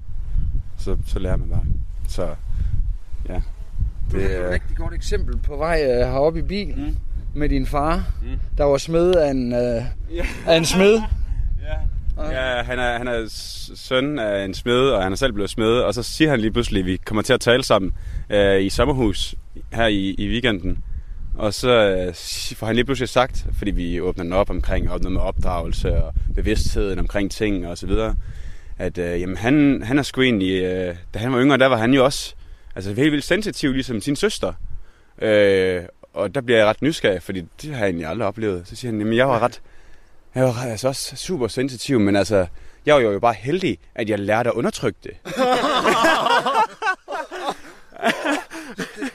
[0.78, 1.64] så, så lærer man bare.
[2.08, 2.30] Så,
[3.30, 3.42] ja.
[4.12, 6.96] Det er et rigtig godt eksempel på vej uh, heroppe i bilen Mm.
[7.34, 8.28] med din far, Mm.
[8.58, 9.84] der var smed af en, uh,
[10.48, 11.02] af en smed.
[12.30, 13.26] Ja, han er, han er
[13.76, 16.52] søn af en smed, og han er selv blevet smed, og så siger han lige
[16.52, 17.94] pludselig, at vi kommer til at tale sammen
[18.30, 19.36] øh, i sommerhus
[19.74, 20.84] her i, i weekenden.
[21.36, 22.14] Og så øh,
[22.58, 26.04] får han lige pludselig sagt, fordi vi åbner den op omkring op noget med opdragelse
[26.04, 28.16] og bevidstheden omkring ting og så videre,
[28.78, 31.78] at øh, jamen, han, han er sgu egentlig, øh, da han var yngre, der var
[31.78, 32.36] han jo også
[32.76, 34.54] altså, helt vildt sensitiv, ligesom sin søster.
[35.22, 38.68] Øh, og der bliver jeg ret nysgerrig, fordi det har jeg egentlig aldrig oplevet.
[38.68, 39.62] Så siger han, jamen jeg var ret,
[40.36, 42.48] jeg var altså også super sensitiv, men altså,
[42.86, 45.12] jeg var jo bare heldig, at jeg lærte at undertrykke det.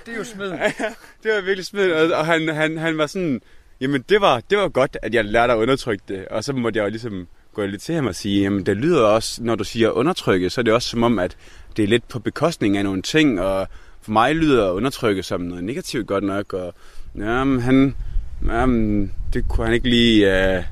[0.06, 0.50] Det er jo smed.
[1.22, 3.40] det var virkelig smidt, og, han, han, han var sådan,
[3.80, 6.28] jamen det var, det var godt, at jeg lærte at undertrykke det.
[6.28, 9.02] Og så måtte jeg jo ligesom gå lidt til ham og sige, jamen det lyder
[9.02, 11.36] også, når du siger undertrykke, så er det også som om, at
[11.76, 13.68] det er lidt på bekostning af nogle ting, og
[14.02, 16.74] for mig lyder undertrykke som noget negativt godt nok, og
[17.16, 17.96] jamen, han,
[18.46, 20.64] jamen, det kunne han ikke lige, det,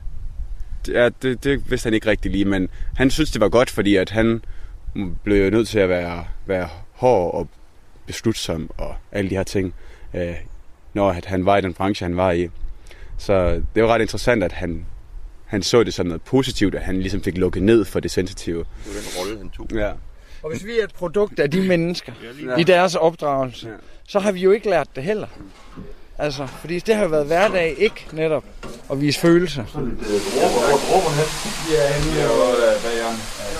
[0.88, 3.96] ja, det, det vidste han ikke rigtig lige, men han synes, det var godt, fordi
[3.96, 4.44] at han
[5.24, 7.48] blev jo nødt til at være, være hård og
[8.06, 9.74] beslutsom og alle de her ting,
[10.14, 10.34] øh,
[10.94, 12.48] når at han var i den branche, han var i.
[13.18, 14.86] Så det var ret interessant, at han,
[15.46, 18.58] han så det som noget positivt, at han ligesom fik lukket ned for det sensitive.
[18.58, 19.68] Det var den rolle, han tog.
[19.74, 19.92] Ja.
[20.42, 22.12] Og hvis vi er et produkt af de mennesker
[22.46, 22.56] Ja.
[22.56, 23.74] i deres opdragelse, Ja.
[24.08, 25.26] så har vi jo ikke lært det heller.
[26.18, 28.44] Altså, fordi det har været hverdag, ikke netop
[28.90, 29.64] at vise følelser.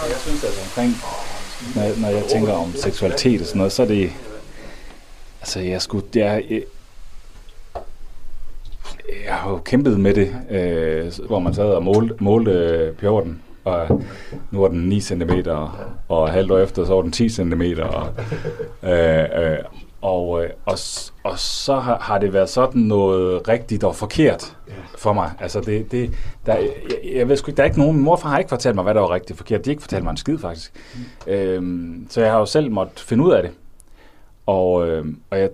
[0.09, 0.97] Jeg synes altså omkring,
[1.75, 4.13] når, når jeg tænker om seksualitet og sådan noget, så er det,
[5.41, 6.63] altså jeg skulle, jeg, jeg,
[9.27, 13.43] jeg har jo kæmpet med det, øh, hvor man sad og målte, målte øh, pjorten,
[13.65, 14.03] og
[14.51, 15.31] nu var den 9 cm,
[16.09, 18.09] og halvt år efter, så var den 10 cm, og,
[18.83, 19.59] øh, øh,
[20.05, 20.79] og, øh, og,
[21.25, 24.57] og så har, har det været sådan noget rigtigt og forkert
[24.99, 25.31] for mig.
[25.41, 26.11] Altså det, det,
[26.47, 26.71] der, jeg,
[27.15, 28.95] jeg ved sgu ikke, der er ikke nogen, min morfar har ikke fortalt mig, hvad
[28.95, 29.65] der var rigtigt og forkert.
[29.65, 30.73] De har ikke fortalt mig en skid faktisk.
[31.27, 31.33] Mm.
[31.33, 33.53] Øhm, så jeg har jo selv måttet finde ud af det.
[34.47, 35.51] Og, øhm, og jeg,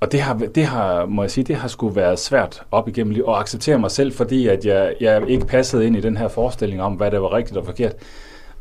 [0.00, 3.12] og det har, det har, må jeg sige, det har sgu været svært op igennem
[3.12, 6.28] livet at acceptere mig selv, fordi at jeg, jeg ikke passede ind i den her
[6.28, 7.94] forestilling om, hvad der var rigtigt og forkert,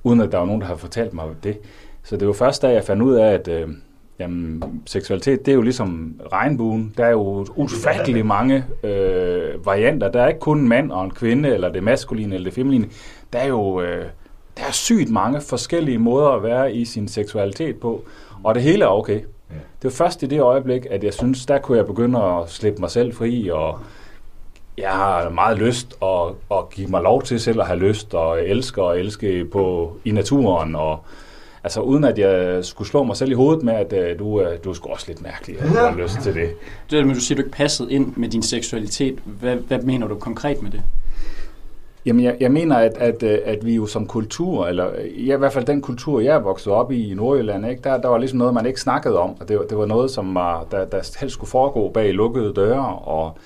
[0.03, 1.57] uden at der var nogen, der havde fortalt mig det.
[2.03, 3.67] Så det var først, da jeg fandt ud af, at øh,
[4.19, 6.93] jamen, seksualitet, det er jo ligesom regnbuen.
[6.97, 10.11] Der er jo ufattelig mange øh, varianter.
[10.11, 12.89] Der er ikke kun en mand og en kvinde, eller det maskuline eller det feminine.
[13.33, 14.05] Der er jo, øh,
[14.57, 18.03] der er sygt mange forskellige måder at være i sin seksualitet på,
[18.43, 19.21] og det hele er okay.
[19.49, 22.79] Det var først i det øjeblik, at jeg synes, der kunne jeg begynde at slippe
[22.79, 23.79] mig selv fri, og
[24.77, 28.45] jeg har meget lyst og, og give mig lov til selv at have lyst, og
[28.45, 30.99] elske og elske på, i naturen, og
[31.63, 34.47] altså uden at jeg skulle slå mig selv i hovedet med, at uh, du, uh,
[34.63, 36.49] du er sgu også lidt mærkelig, at du har lyst til det.
[36.91, 39.19] Det men du siger, du ikke passede ind med din seksualitet.
[39.25, 40.81] Hvad, hvad mener du konkret med det?
[42.05, 44.89] Jamen, jeg, jeg mener, at, at, øh, at vi jo som kultur, eller
[45.25, 48.01] ja, i hvert fald den kultur, jeg er vokset op i i Nordjylland, ikke, der,
[48.01, 50.65] der var ligesom noget, man ikke snakkede om, og det, det var noget, som var,
[50.71, 53.37] der, der helst skulle foregå bag lukkede døre, og,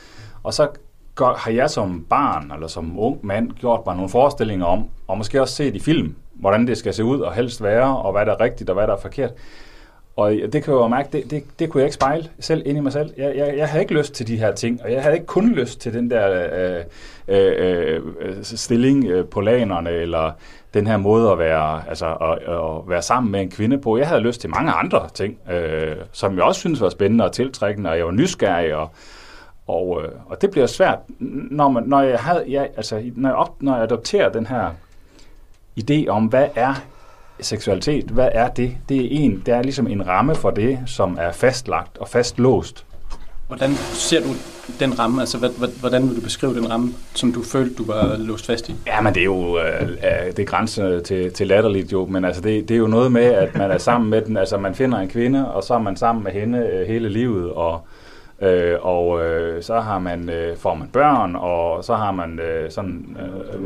[0.43, 0.67] og så
[1.15, 5.17] gør, har jeg som barn, eller som ung mand, gjort mig nogle forestillinger om, og
[5.17, 8.25] måske også set i film, hvordan det skal se ud og helst være, og hvad
[8.25, 9.31] der er rigtigt og hvad der er forkert.
[10.15, 12.77] Og det kan jeg jo mærke, det, det, det kunne jeg ikke spejle selv ind
[12.77, 13.13] i mig selv.
[13.17, 15.51] Jeg, jeg, jeg havde ikke lyst til de her ting, og jeg havde ikke kun
[15.51, 16.83] lyst til den der øh,
[17.27, 20.31] øh, øh, stilling øh, på lanerne, eller
[20.73, 23.97] den her måde at være, altså, at, at være sammen med en kvinde på.
[23.97, 27.31] Jeg havde lyst til mange andre ting, øh, som jeg også synes var spændende og
[27.31, 28.89] tiltrækkende, og jeg var nysgerrig, og,
[29.67, 33.35] og, øh, og det bliver svært, når, man, når, jeg havde, jeg, altså, når, jeg
[33.35, 34.69] op, når jeg adopterer den her
[35.79, 36.73] idé om, hvad er
[37.39, 38.77] seksualitet, hvad er det?
[38.89, 42.85] Det er, en, det er ligesom en ramme for det, som er fastlagt og fastlåst.
[43.47, 44.29] Hvordan ser du
[44.79, 45.21] den ramme?
[45.21, 48.75] Altså, hvordan vil du beskrive den ramme, som du følte, du var låst fast i?
[48.87, 49.89] Ja, men det er jo øh,
[50.27, 53.25] det er grænser til, til latterligt jo, men altså, det, det er jo noget med,
[53.25, 55.97] at man er sammen med den, altså man finder en kvinde, og så er man
[55.97, 58.02] sammen med hende øh, hele livet, og Øh,
[58.81, 63.17] og øh, så har man, øh, får man børn, og så har man øh, sådan...
[63.19, 63.65] Øh,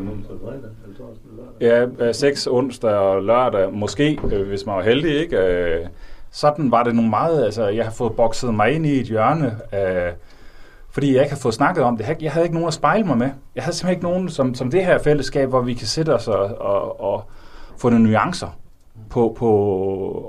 [1.60, 5.36] ja, øh, seks onsdag og lørdag, måske, øh, hvis man var heldig, ikke?
[5.36, 5.86] Øh,
[6.30, 7.44] sådan var det nogle meget...
[7.44, 10.12] Altså, jeg har fået bokset mig ind i et hjørne, øh,
[10.90, 12.16] fordi jeg ikke har fået snakket om det.
[12.20, 13.30] Jeg havde ikke nogen at spejle mig med.
[13.54, 16.28] Jeg havde simpelthen ikke nogen som, som det her fællesskab, hvor vi kan sætte os
[16.28, 17.24] og, og, og
[17.78, 18.58] få nogle nuancer
[19.10, 19.50] på, på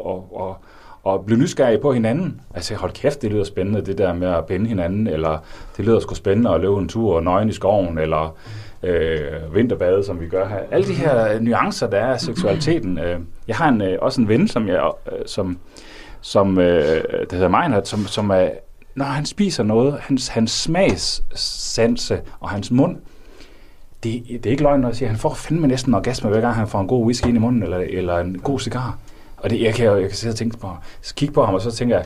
[0.04, 0.58] og, og,
[1.04, 2.42] og blive nysgerrige på hinanden.
[2.54, 5.38] Altså, hold kæft, det lyder spændende, det der med at binde hinanden, eller
[5.78, 8.36] det lyder sgu spændende at løbe en tur og nøgen i skoven, eller
[8.84, 10.60] øh, vinterbade, som vi gør her.
[10.72, 13.00] Alle de her nuancer, der er af seksualiteten.
[13.00, 15.58] Øh, jeg har en, øh, også en ven, som jeg, øh, som,
[16.22, 18.50] som øh, der hedder Meinhardt, som, som er,
[18.96, 22.98] når han spiser noget, hans, hans smagssanse og hans mund,
[24.04, 26.56] det, det er ikke løgn, når jeg siger, han får fandme næsten orgasme, hver gang
[26.56, 28.98] han får en god whisky ind i munden, eller, eller en god cigar.
[29.44, 30.68] Og det, jeg kan jeg kan sidde og tænke på,
[31.02, 32.06] så kigge på ham, og så tænker jeg,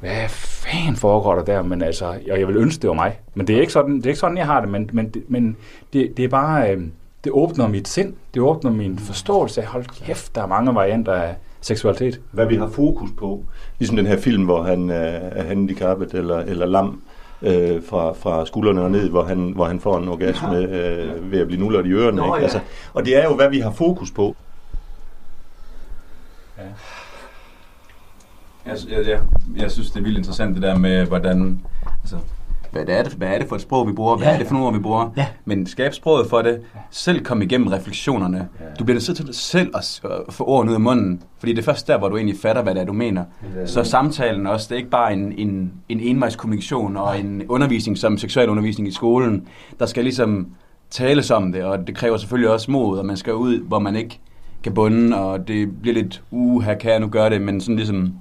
[0.00, 1.62] hvad fanden foregår der der?
[1.62, 3.20] Men altså, og jeg vil ønske, det var mig.
[3.34, 5.56] Men det er ikke sådan, det er ikke sådan jeg har det, men, men, men
[5.92, 6.82] det, det er bare, øh,
[7.24, 11.12] det åbner mit sind, det åbner min forståelse af, hold kæft, der er mange varianter
[11.12, 12.20] af seksualitet.
[12.32, 13.44] Hvad vi har fokus på,
[13.78, 17.02] ligesom den her film, hvor han er handicappet eller, eller lam,
[17.42, 21.40] øh, fra, fra skuldrene og ned, hvor han, hvor han får en orgasme øh, ved
[21.40, 22.16] at blive nullet i ørerne.
[22.16, 22.36] Nå, ikke?
[22.36, 22.42] Ja.
[22.42, 22.60] Altså,
[22.94, 24.36] og det er jo, hvad vi har fokus på.
[26.58, 26.64] Ja.
[28.66, 29.20] Jeg, jeg, jeg,
[29.56, 31.60] jeg synes, det er vildt interessant det der med, hvordan...
[32.02, 32.16] Altså,
[32.72, 34.16] hvad, det er det, hvad er det for et sprog, vi bruger?
[34.16, 34.34] Hvad ja.
[34.34, 35.10] er det for nogle ord, vi bruger?
[35.16, 35.26] Ja.
[35.44, 36.60] Men skab sproget for det.
[36.90, 38.48] Selv komme igennem refleksionerne.
[38.60, 38.64] Ja.
[38.78, 41.22] Du bliver nødt til selv at få ordene ud af munden.
[41.38, 43.24] Fordi det er først der, hvor du egentlig fatter, hvad det er, du mener.
[43.56, 43.66] Ja.
[43.66, 48.18] Så samtalen også, det er ikke bare en, en, en envejskommunikation og en undervisning som
[48.18, 49.48] seksuel undervisning i skolen.
[49.78, 50.46] Der skal ligesom
[50.90, 53.96] tales om det, og det kræver selvfølgelig også mod, og man skal ud, hvor man
[53.96, 54.20] ikke
[54.62, 57.76] kan bunde, og det bliver lidt, uh, her kan jeg nu gøre det, men sådan
[57.76, 58.14] ligesom...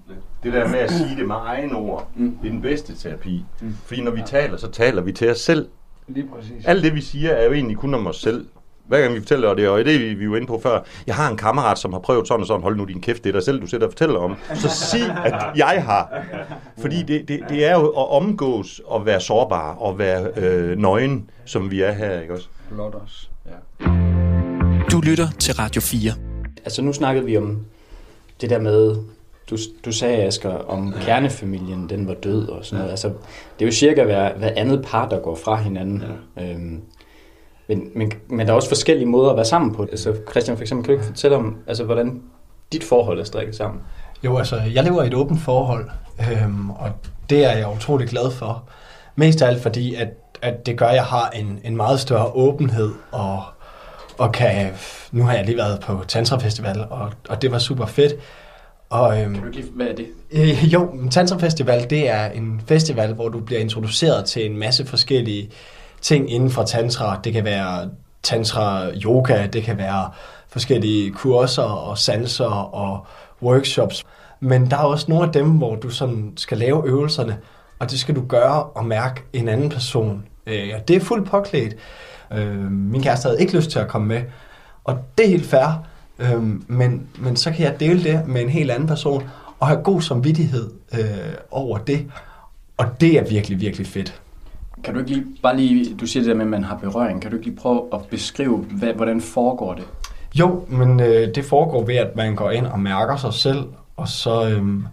[0.43, 2.37] Det der med at sige det med egen ord, mm.
[2.41, 3.45] det er den bedste terapi.
[3.61, 3.75] Mm.
[3.85, 5.67] Fordi når vi taler, så taler vi til os selv.
[6.07, 6.65] Lige præcis.
[6.65, 8.45] Alt det, vi siger, er jo egentlig kun om os selv.
[8.87, 11.29] Hver gang vi fortæller det, og det vi, vi var inde på før, jeg har
[11.29, 13.43] en kammerat, som har prøvet sådan og sådan, hold nu din kæft, det er dig
[13.43, 14.35] selv, du sætter og fortæller om.
[14.53, 16.23] Så sig, at jeg har.
[16.81, 21.29] Fordi det, det, det er jo at omgås og være sårbar og være øh, nøgen,
[21.45, 22.47] som vi er her, ikke også?
[22.69, 23.31] Blot os.
[23.45, 23.87] Ja.
[24.91, 26.26] Du lytter til Radio 4.
[26.67, 27.65] Altså nu snakkede vi om
[28.41, 28.95] det der med,
[29.49, 32.91] du, du sagde, Asger, om kernefamilien, den var død og sådan noget.
[32.91, 33.07] Altså,
[33.59, 36.03] det er jo cirka hver, hver andet par, der går fra hinanden.
[36.37, 36.43] Ja.
[36.43, 36.81] Øhm,
[37.67, 39.83] men, men, men der er også forskellige måder at være sammen på.
[39.83, 42.21] Altså, Christian, for eksempel, kan du ikke fortælle om, altså, hvordan
[42.71, 43.81] dit forhold er strikket sammen?
[44.23, 45.89] Jo, altså, jeg lever i et åbent forhold,
[46.31, 46.89] øhm, og
[47.29, 48.63] det er jeg utrolig glad for.
[49.15, 50.07] Mest af alt fordi, at,
[50.41, 53.43] at det gør, at jeg har en, en meget større åbenhed og
[54.17, 54.73] og kan,
[55.11, 58.13] nu har jeg lige været på Tantra Festival, og, og det var super fedt.
[58.89, 60.07] Og, øhm, kan du lige, hvad er det?
[60.31, 64.85] Øh, jo, Tantra Festival, det er en festival, hvor du bliver introduceret til en masse
[64.85, 65.49] forskellige
[66.01, 67.19] ting inden for tantra.
[67.23, 67.89] Det kan være
[68.23, 70.11] tantra yoga, det kan være
[70.49, 73.05] forskellige kurser og sanser og
[73.41, 74.03] workshops.
[74.39, 77.37] Men der er også nogle af dem, hvor du sådan skal lave øvelserne,
[77.79, 80.25] og det skal du gøre og mærke en anden person.
[80.47, 81.75] Øh, det er fuldt påklædt.
[82.33, 84.21] Øh, min kæreste havde ikke lyst til at komme med,
[84.83, 85.87] og det er helt fair,
[86.19, 89.23] Øhm, men, men så kan jeg dele det med en helt anden person,
[89.59, 92.05] og have god samvittighed øh, over det.
[92.77, 94.21] Og det er virkelig, virkelig fedt.
[94.83, 97.21] Kan du ikke lige, bare lige, du siger det der med, at man har berøring,
[97.21, 99.83] kan du ikke lige prøve at beskrive, hvad, hvordan foregår det?
[100.35, 103.63] Jo, men øh, det foregår ved, at man går ind og mærker sig selv,
[103.97, 104.85] og så, øhm,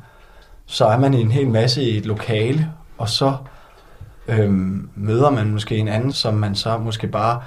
[0.67, 3.37] så er man i en hel masse i et lokale, og så
[4.29, 7.41] øhm, møder man måske en anden, som man så måske bare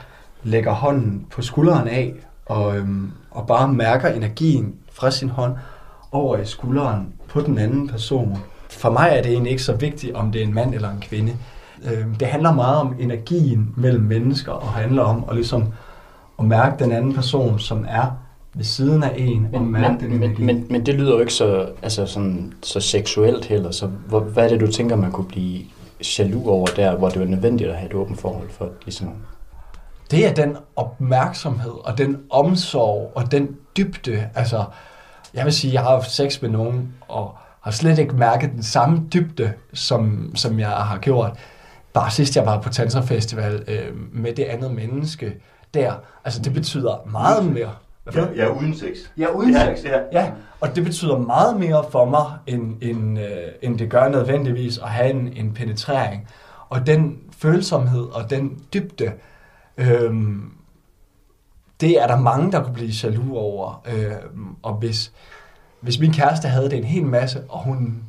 [0.44, 2.14] lægger hånden på skulderen af,
[2.46, 5.56] og, øhm, og bare mærker energien fra sin hånd
[6.12, 8.38] over i skulderen på den anden person.
[8.70, 11.00] For mig er det egentlig ikke så vigtigt, om det er en mand eller en
[11.02, 11.34] kvinde.
[11.92, 15.64] Øhm, det handler meget om energien mellem mennesker, og handler om at, ligesom,
[16.40, 18.06] at mærke den anden person, som er
[18.54, 20.44] ved siden af en, og Men, mærke men, den men, energi.
[20.44, 24.44] men, men det lyder jo ikke så, altså sådan, så seksuelt heller, så hvor, hvad
[24.44, 25.60] er det, du tænker, man kunne blive
[26.20, 29.16] jaloux over der, hvor det var nødvendigt at have et åbent forhold for, ligesom,
[30.12, 34.30] det er den opmærksomhed og den omsorg og den dybde.
[34.36, 34.66] Altså,
[35.34, 38.64] jeg vil sige, jeg har haft sex med nogen, og har slet ikke mærket den
[38.64, 41.32] samme dybde, som, som jeg har gjort.
[41.94, 45.34] Bare sidst jeg var på Tantra Festival øh, med det andet menneske
[45.74, 45.94] der.
[46.26, 47.72] Altså, det betyder meget mere.
[48.16, 48.98] Ja, ja uden sex.
[49.18, 49.86] Ja, uden Ja, sex.
[49.86, 50.00] ja.
[50.12, 50.32] Ja,
[50.62, 53.28] og det betyder meget mere for mig, end, end, øh,
[53.62, 56.28] end det gør nødvendigvis at have en, en penetrering.
[56.70, 59.12] Og den følsomhed og den dybde,
[59.78, 60.52] øhm,
[61.82, 63.84] det er der mange, der kunne blive jaloux over.
[63.94, 65.12] Øhm, og hvis,
[65.82, 68.04] hvis min kæreste havde det en hel masse, og hun,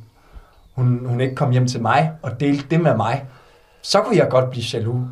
[0.75, 3.25] hun, hun ikke kom hjem til mig og delte det med mig,
[3.81, 5.07] så kunne jeg godt blive jaloux.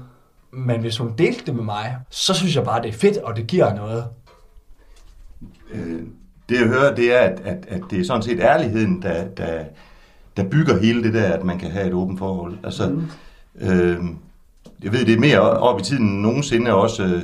[0.51, 3.35] Men hvis hun delte det med mig, så synes jeg bare, det er fedt, og
[3.35, 4.05] det giver noget.
[5.73, 6.01] Øh,
[6.49, 9.63] det jeg hører, det er, at, at, at det er sådan set ærligheden, der, der,
[10.37, 12.57] der bygger hele det der, at man kan have et åbent forhold.
[12.63, 13.03] Altså, mm.
[13.61, 13.97] øh,
[14.83, 17.21] jeg ved, det er mere op i tiden end nogensinde også øh,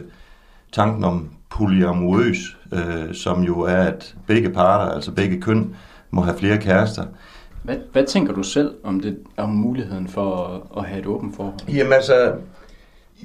[0.72, 5.76] tanken om polyamorøs, øh, som jo er, at begge parter, altså begge køn,
[6.12, 7.06] må have flere kærester.
[7.64, 11.36] hvad, hvad tænker du selv om, det, om muligheden for at, at have et åbent
[11.36, 11.60] forhold?
[11.68, 12.34] Jamen altså,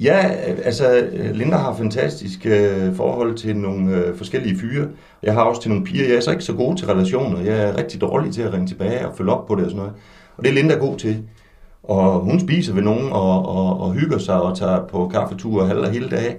[0.01, 0.17] ja,
[0.63, 4.87] altså Linda har fantastisk øh, forhold til nogle øh, forskellige fyre.
[5.23, 6.07] Jeg har også til nogle piger.
[6.07, 7.41] Jeg er så ikke så god til relationer.
[7.41, 9.77] Jeg er rigtig dårlig til at ringe tilbage og følge op på det og sådan
[9.77, 9.93] noget.
[10.37, 11.23] Og det er Linda god til.
[11.83, 15.79] Og hun spiser ved nogen og, og, og hygger sig og tager på kaffeture halv
[15.79, 16.37] og hele dag.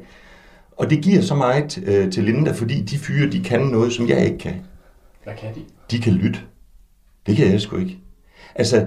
[0.76, 4.08] Og det giver så meget øh, til Linda, fordi de fyre, de kan noget, som
[4.08, 4.54] jeg ikke kan.
[5.24, 5.60] Hvad kan de?
[5.90, 6.38] De kan lytte.
[7.26, 7.98] Det kan jeg sgu ikke.
[8.54, 8.86] Altså,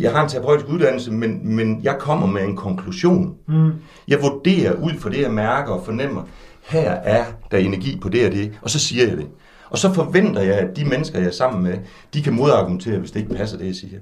[0.00, 3.34] jeg har en terapeutisk uddannelse, men, men jeg kommer med en konklusion.
[3.48, 3.70] Mm.
[4.08, 6.22] Jeg vurderer ud fra det, jeg mærker og fornemmer.
[6.62, 9.26] Her er der energi på det og det, og så siger jeg det.
[9.70, 11.78] Og så forventer jeg, at de mennesker, jeg er sammen med,
[12.14, 13.98] de kan modargumentere, hvis det ikke passer, det jeg siger.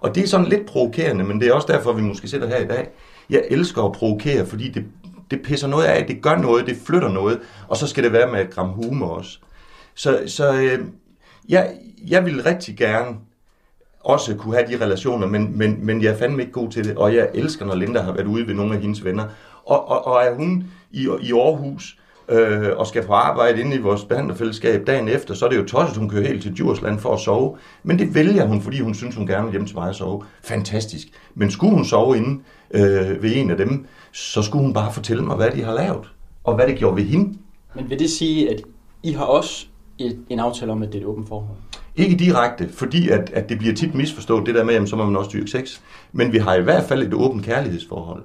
[0.00, 2.58] Og det er sådan lidt provokerende, men det er også derfor, vi måske sidder her
[2.58, 2.88] i dag.
[3.30, 4.84] Jeg elsker at provokere, fordi det,
[5.30, 8.32] det pisser noget af, det gør noget, det flytter noget, og så skal det være
[8.32, 9.38] med et gram humor også.
[9.94, 10.78] Så, så øh,
[11.48, 11.72] jeg,
[12.08, 13.16] jeg vil rigtig gerne
[14.00, 16.96] også kunne have de relationer, men, men, men jeg er fandme ikke god til det,
[16.96, 19.24] og jeg elsker, når Linda har været ude ved nogle af hendes venner.
[19.64, 23.78] Og, og, og er hun i, i Aarhus øh, og skal på arbejde inde i
[23.78, 27.14] vores behandlerfællesskab dagen efter, så er det jo tosset, hun kører helt til Djursland for
[27.14, 27.56] at sove.
[27.82, 30.22] Men det vælger hun, fordi hun synes, hun gerne vil hjem til mig og sove.
[30.42, 31.08] Fantastisk.
[31.34, 35.24] Men skulle hun sove inde øh, ved en af dem, så skulle hun bare fortælle
[35.24, 36.12] mig, hvad de har lavet,
[36.44, 37.38] og hvad det gjorde ved hende.
[37.74, 38.62] Men vil det sige, at
[39.02, 39.66] I har også
[39.98, 41.56] et, en aftale om, at det er et åbent forhold?
[41.98, 45.04] Ikke direkte, fordi at, at det bliver tit misforstået, det der med, at så må
[45.04, 45.80] man også dyrke sex.
[46.12, 48.22] Men vi har i hvert fald et åbent kærlighedsforhold.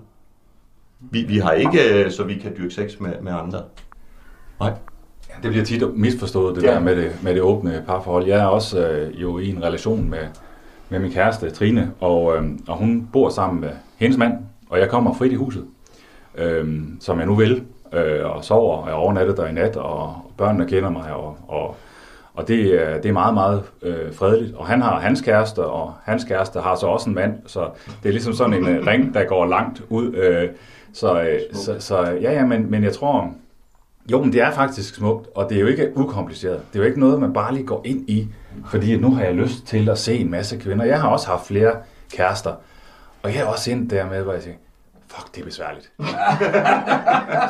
[0.99, 3.61] Vi, vi har ikke, øh, så vi kan dyrke sex med, med andre.
[4.59, 4.71] Nej.
[5.29, 6.71] Ja, det bliver tit misforstået, det Ja.
[6.71, 8.25] der med det, med det åbne parforhold.
[8.25, 10.19] Jeg er også øh, jo i en relation med,
[10.89, 14.33] med min kæreste, Trine, og, øh, og hun bor sammen med hendes mand,
[14.69, 15.65] og jeg kommer frit i huset,
[16.37, 17.63] øh, som jeg nu vil,
[17.93, 21.75] øh, og sover, og jeg overnattet der i nat, og børnene kender mig, og, og,
[22.33, 24.55] og det, er, det er meget, meget øh, fredeligt.
[24.55, 27.69] Og han har hans kæreste, og hans kæreste har så også en mand, så
[28.03, 30.13] det er ligesom sådan en øh, ring, der går langt ud.
[30.15, 30.49] Øh,
[30.93, 33.33] så, øh, så, så ja, ja, men, men jeg tror,
[34.11, 36.61] jo, men det er faktisk smukt, og det er jo ikke ukompliceret.
[36.73, 38.27] Det er jo ikke noget, man bare lige går ind i,
[38.65, 40.85] fordi nu har jeg lyst til at se en masse kvinder.
[40.85, 41.75] Jeg har også haft flere
[42.13, 42.53] kærester,
[43.23, 44.55] og jeg er også ind der med, hvor jeg siger,
[45.15, 45.91] fuck, det er besværligt.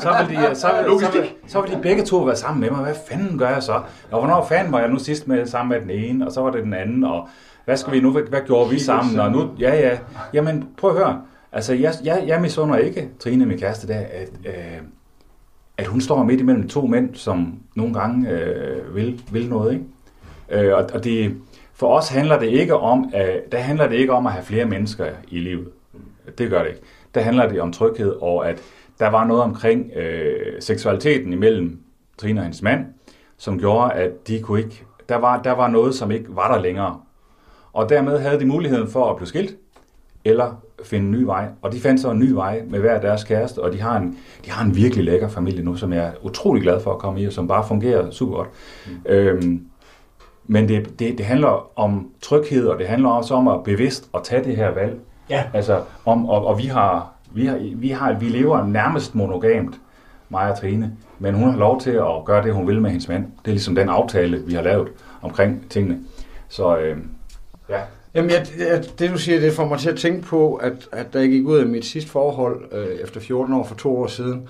[0.04, 2.70] så, vil de, så, vil, så, vil, så vil de begge to være sammen med
[2.70, 2.80] mig.
[2.84, 3.82] Hvad fanden gør jeg så?
[4.12, 6.52] Og hvornår fanden var jeg nu sidst med sammen med den ene, og så var
[6.52, 7.30] det den anden, og
[7.66, 9.20] hvad skal vi nu, hvad, hvad gjorde vi sammen?
[9.20, 9.98] Og nu, ja, ja,
[10.34, 11.22] jamen prøv at høre.
[11.52, 14.82] Altså, jeg, jeg, jeg misunder ikke Trine, min kæreste, der, at, øh,
[15.78, 19.74] at hun står midt imellem to mænd, som nogle gange øh, vil, vil noget.
[19.74, 20.68] Ikke?
[20.68, 21.36] Øh, og, og det,
[21.74, 24.66] for os handler det ikke om, at, der handler det ikke om at have flere
[24.66, 25.68] mennesker i livet.
[26.38, 26.82] Det gør det ikke.
[27.16, 28.62] Der handler det om tryghed, og at
[29.00, 31.80] der var noget omkring øh, seksualiteten imellem
[32.18, 32.86] Trine og hendes mand,
[33.38, 36.62] som gjorde, at de kunne ikke, der var, der var noget, som ikke var der
[36.62, 37.00] længere.
[37.74, 39.56] Og dermed havde de muligheden for at blive skilt,
[40.26, 41.48] eller finde en ny vej.
[41.62, 44.18] Og de fandt så en ny vej med hver deres kæreste, og de har en,
[44.46, 47.22] de har en virkelig lækker familie nu, som jeg er utrolig glad for at komme
[47.22, 48.50] i, og som bare fungerer super godt.
[48.88, 49.12] Mm.
[49.12, 49.66] Øhm,
[50.46, 54.24] men det, det, det handler om tryghed, og det handler også om at bevidst at
[54.24, 55.00] tage det her valg.
[55.30, 55.44] Ja.
[55.54, 59.76] Altså, om, og, og vi, har, vi, har, vi, har, vi lever nærmest monogamt,
[60.30, 63.08] mig og Trine, men hun har lov til at gøre det, hun vil med hendes
[63.08, 63.26] mand.
[63.26, 64.88] Det er ligesom den aftale, vi har lavet
[65.22, 66.00] omkring tingene.
[66.50, 66.98] Så øh,
[67.70, 67.80] ja.
[68.16, 71.14] Jamen, jeg, jeg, det du siger, det får mig til at tænke på, at, at
[71.14, 74.08] da jeg gik ud af mit sidste forhold, øh, efter 14 år for to år
[74.08, 74.50] siden,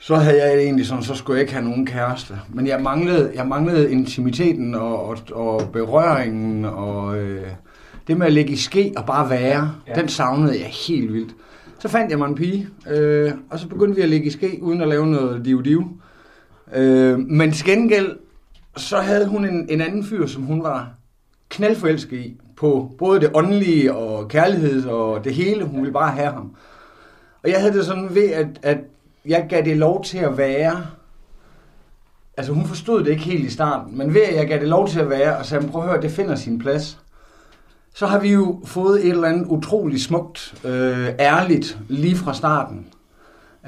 [0.00, 2.34] så havde jeg egentlig sådan, så skulle jeg ikke have nogen kæreste.
[2.48, 7.46] Men jeg manglede, jeg manglede intimiteten og, og, og berøringen og øh,
[8.10, 9.94] det med at ligge i ske og bare være, ja.
[9.94, 11.34] den savnede jeg helt vildt.
[11.78, 14.58] Så fandt jeg mig en pige, øh, og så begyndte vi at ligge i ske,
[14.62, 15.84] uden at lave noget div-div.
[16.74, 18.16] Øh, men til gengæld,
[18.76, 20.90] så havde hun en, en anden fyr, som hun var
[21.48, 25.64] knaldforelsket i, på både det åndelige og kærlighed og det hele.
[25.64, 26.56] Hun ville bare have ham.
[27.42, 28.78] Og jeg havde det sådan ved, at, at
[29.26, 30.86] jeg gav det lov til at være.
[32.36, 34.88] Altså hun forstod det ikke helt i starten, men ved at jeg gav det lov
[34.88, 36.98] til at være, og sagde, prøv at høre, det finder sin plads.
[38.00, 42.86] Så har vi jo fået et eller andet utroligt smukt, øh, ærligt, lige fra starten.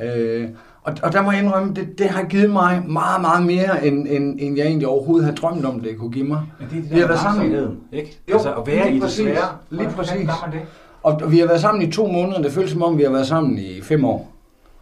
[0.04, 0.48] Øh,
[0.82, 4.06] og, og der må jeg indrømme, det, det har givet mig meget, meget mere, end,
[4.08, 6.40] end, end jeg egentlig overhovedet havde drømt om, det kunne give mig.
[6.60, 7.76] Men det er det vi har der været sammen.
[7.92, 8.18] ikke?
[8.28, 9.16] Jo, altså at være lige i det præcis.
[9.24, 9.56] svære.
[9.70, 10.28] Lige præcis.
[10.52, 10.60] det?
[11.02, 13.10] Og, og vi har været sammen i to måneder, det føles som om, vi har
[13.10, 14.32] været sammen i fem år.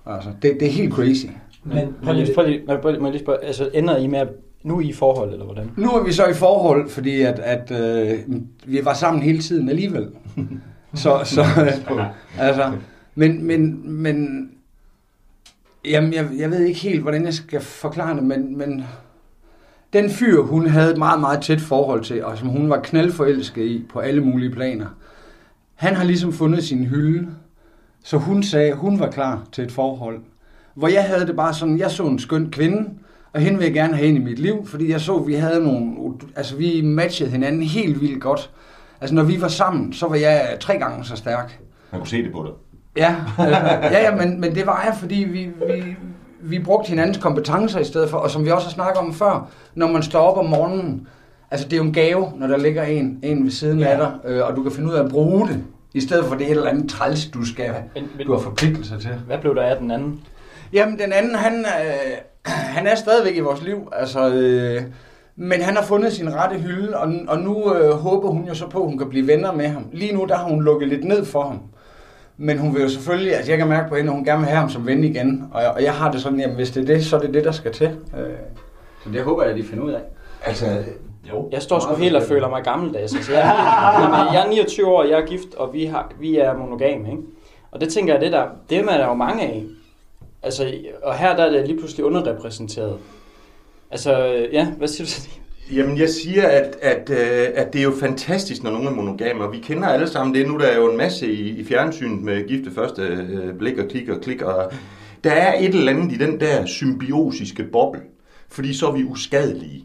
[0.07, 1.26] Altså, det, det er helt crazy.
[1.64, 4.18] Men prøv lige, prøv lige, må jeg- må jeg lige spørge, altså ender I med
[4.18, 4.28] at,
[4.63, 5.71] nu er I i forhold, eller hvordan?
[5.77, 8.19] Nu er vi så i forhold, fordi at, at øh,
[8.67, 10.09] vi var sammen hele tiden alligevel.
[10.95, 12.05] så, så øh,
[12.39, 12.73] altså,
[13.15, 14.49] men, men, men
[15.85, 18.85] jamen, jeg, jeg ved ikke helt, hvordan jeg skal forklare det, men, men
[19.93, 23.65] den fyr, hun havde et meget, meget tæt forhold til, og som hun var knaldforelsket
[23.65, 24.87] i på alle mulige planer,
[25.75, 27.29] han har ligesom fundet sin hylde,
[28.05, 30.21] så hun sagde, hun var klar til et forhold.
[30.75, 32.91] Hvor jeg havde det bare sådan, jeg så en skøn kvinde,
[33.33, 35.35] og hende vil jeg gerne have ind i mit liv, fordi jeg så, at vi
[35.35, 38.51] havde nogle, altså vi matchede hinanden helt vildt godt.
[39.01, 41.59] Altså når vi var sammen, så var jeg tre gange så stærk.
[41.93, 42.53] Man kunne se det på dig.
[42.97, 43.53] Ja, øh,
[43.93, 45.97] ja, ja men, men det var jeg, fordi vi, vi,
[46.41, 49.51] vi brugte hinandens kompetencer i stedet for, og som vi også har snakket om før,
[49.74, 51.09] når man står op om morgenen,
[51.51, 53.87] altså det er jo en gave, når der ligger en, en ved siden ja.
[53.87, 55.64] af dig, øh, og du kan finde ud af at bruge det,
[55.95, 58.99] i stedet for det et eller andet træls, du skal, Men, men, du har forpligtelser
[58.99, 59.11] til.
[59.26, 60.20] hvad blev der af den anden?
[60.72, 62.16] Jamen, den anden, han, øh,
[62.76, 64.82] han er stadigvæk i vores liv, altså, øh,
[65.36, 68.68] men han har fundet sin rette hylde, og, og nu øh, håber hun jo så
[68.68, 69.86] på, at hun kan blive venner med ham.
[69.93, 71.61] Lige nu, der har hun lukket lidt ned for ham.
[72.36, 74.49] Men hun vil jo selvfølgelig, altså jeg kan mærke på hende, at hun gerne vil
[74.49, 75.45] have ham som ven igen.
[75.53, 77.34] Og jeg, og jeg har det sådan, jamen hvis det er det, så er det
[77.34, 77.86] det, der skal til.
[77.86, 78.36] Øh,
[79.05, 80.01] så det håber jeg, at de finder ud af.
[80.45, 80.66] Altså,
[81.28, 81.49] Jo.
[81.53, 83.14] Jeg står sgu helt og føler mig gammeldags.
[83.14, 86.36] Altså, jeg, er, jamen, jeg er 29 år, jeg er gift, og vi, har, vi
[86.36, 87.22] er monogame, ikke?
[87.70, 89.64] Og det tænker jeg, det der, dem er der jo mange af.
[90.43, 92.99] Altså, og her der er det lige pludselig underrepræsenteret.
[93.91, 95.41] Altså, øh, ja, hvad siger du til det?
[95.76, 99.45] Jamen, jeg siger, at, at, øh, at det er jo fantastisk, når nogen er monogame,
[99.45, 100.49] og vi kender alle sammen det.
[100.49, 103.88] Nu der er jo en masse i, i fjernsynet med gifte første øh, blik og
[103.88, 104.72] klik og klik, og
[105.24, 108.01] der er et eller andet i den der symbiosiske boble,
[108.49, 109.84] fordi så er vi uskadelige.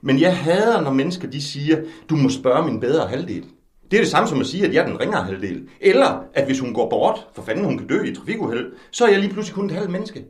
[0.00, 1.76] Men jeg hader, når mennesker de siger,
[2.10, 3.44] du må spørge min bedre halvdel.
[3.90, 5.68] Det er det samme som at sige, at jeg er den ringere halvdel.
[5.80, 9.10] Eller at hvis hun går bort, for fanden hun kan dø i trafikuheld, så er
[9.10, 10.24] jeg lige pludselig kun et halvt menneske.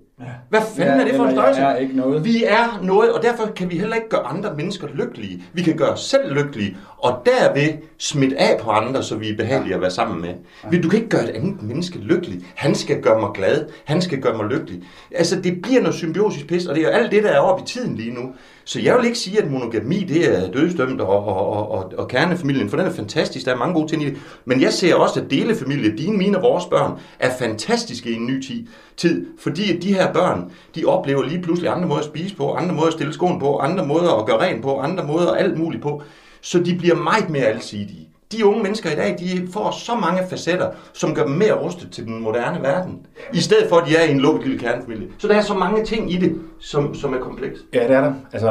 [0.48, 1.60] Hvad fanden Ja, er det for en størrelse?
[1.60, 2.24] er ikke noget.
[2.24, 5.42] Vi er noget, og derfor kan vi heller ikke gøre andre mennesker lykkelige.
[5.52, 9.36] Vi kan gøre os selv lykkelige, og derved smitte af på andre, så vi er
[9.36, 10.30] behagelige at være sammen med.
[10.70, 12.40] Men Du kan ikke gøre et andet menneske lykkelig.
[12.54, 13.66] Han skal gøre mig glad.
[13.84, 14.82] Han skal gøre mig lykkelig.
[15.14, 17.62] Altså, det bliver noget symbiosisk pis, og det er jo alt det, der er oppe
[17.62, 18.32] i tiden lige nu.
[18.64, 22.08] Så jeg vil ikke sige, at monogami det er dødsdømt og, og, og, og, og
[22.08, 23.46] kernefamilien, for den er fantastisk.
[23.46, 24.16] Der er mange gode ting i det.
[24.44, 28.26] Men jeg ser også, at delefamilie, dine, mine og vores børn, er fantastiske i en
[28.26, 29.26] ny ti- tid.
[29.38, 32.86] Fordi de her børn, de oplever lige pludselig andre måder at spise på, andre måder
[32.86, 36.02] at stille skoen på, andre måder at gøre rent på, andre måder alt muligt på.
[36.40, 38.07] Så de bliver meget mere alsidige.
[38.32, 41.90] De unge mennesker i dag, de får så mange facetter, som gør dem mere rustet
[41.90, 43.06] til den moderne verden.
[43.32, 45.08] I stedet for, at de er i en lukket lille kernefamilie.
[45.18, 47.60] Så der er så mange ting i det, som, som er kompleks.
[47.74, 48.12] Ja, det er der.
[48.32, 48.50] Altså,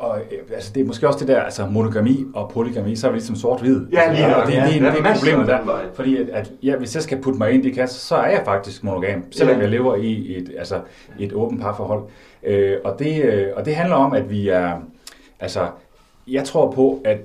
[0.00, 0.18] og, og,
[0.54, 3.36] altså, det er måske også det der, altså monogami og polygami, så er vi ligesom
[3.36, 3.86] sort-hvid.
[3.92, 4.46] Ja, lige altså, nok.
[4.46, 5.58] det, det, Ja, det, er det er problemet der.
[5.94, 8.30] Fordi at, at ja, hvis jeg skal putte mig ind i de kasser, så er
[8.30, 9.60] jeg faktisk monogam, selvom Ja.
[9.62, 10.80] jeg lever i et, altså,
[11.18, 12.02] et åbent parforhold.
[12.46, 14.72] Øh, og, det, øh, og det handler om, at vi er,
[15.40, 15.60] altså,
[16.28, 17.18] jeg tror på, at,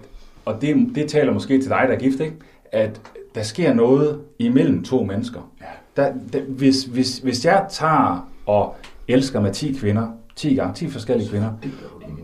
[0.45, 2.35] og det, det taler måske til dig, der er gift, ikke?
[2.71, 3.01] at
[3.35, 5.51] der sker noget imellem to mennesker.
[5.95, 8.75] Der, der, hvis, hvis, hvis jeg tager og
[9.07, 11.51] elsker med 10 kvinder, 10 gange, 10 forskellige kvinder.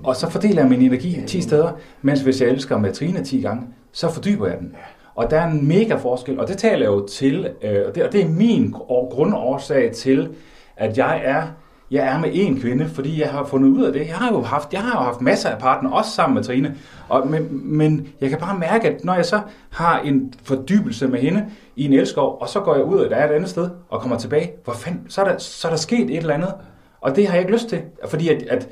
[0.03, 3.41] Og så fordeler jeg min energi 10 steder, mens hvis jeg elsker med Trine 10
[3.41, 4.75] gange, så fordyber jeg den.
[5.15, 8.13] Og der er en mega forskel, og det taler jo til, øh, og det, og
[8.13, 10.29] det er min grundårsag til,
[10.77, 11.43] at jeg er
[11.91, 14.07] jeg er med en kvinde, fordi jeg har fundet ud af det.
[14.07, 16.75] Jeg har jo haft, jeg har jo haft masser af partner, også sammen med Trine.
[17.09, 21.19] Og, men, men jeg kan bare mærke, at når jeg så har en fordybelse med
[21.19, 23.69] hende i en elskov, og så går jeg ud, og der er et andet sted,
[23.89, 26.53] og kommer tilbage, hvor fanden, så er der, så er der sket et eller andet.
[27.01, 28.69] Og det har jeg ikke lyst til, fordi, at, at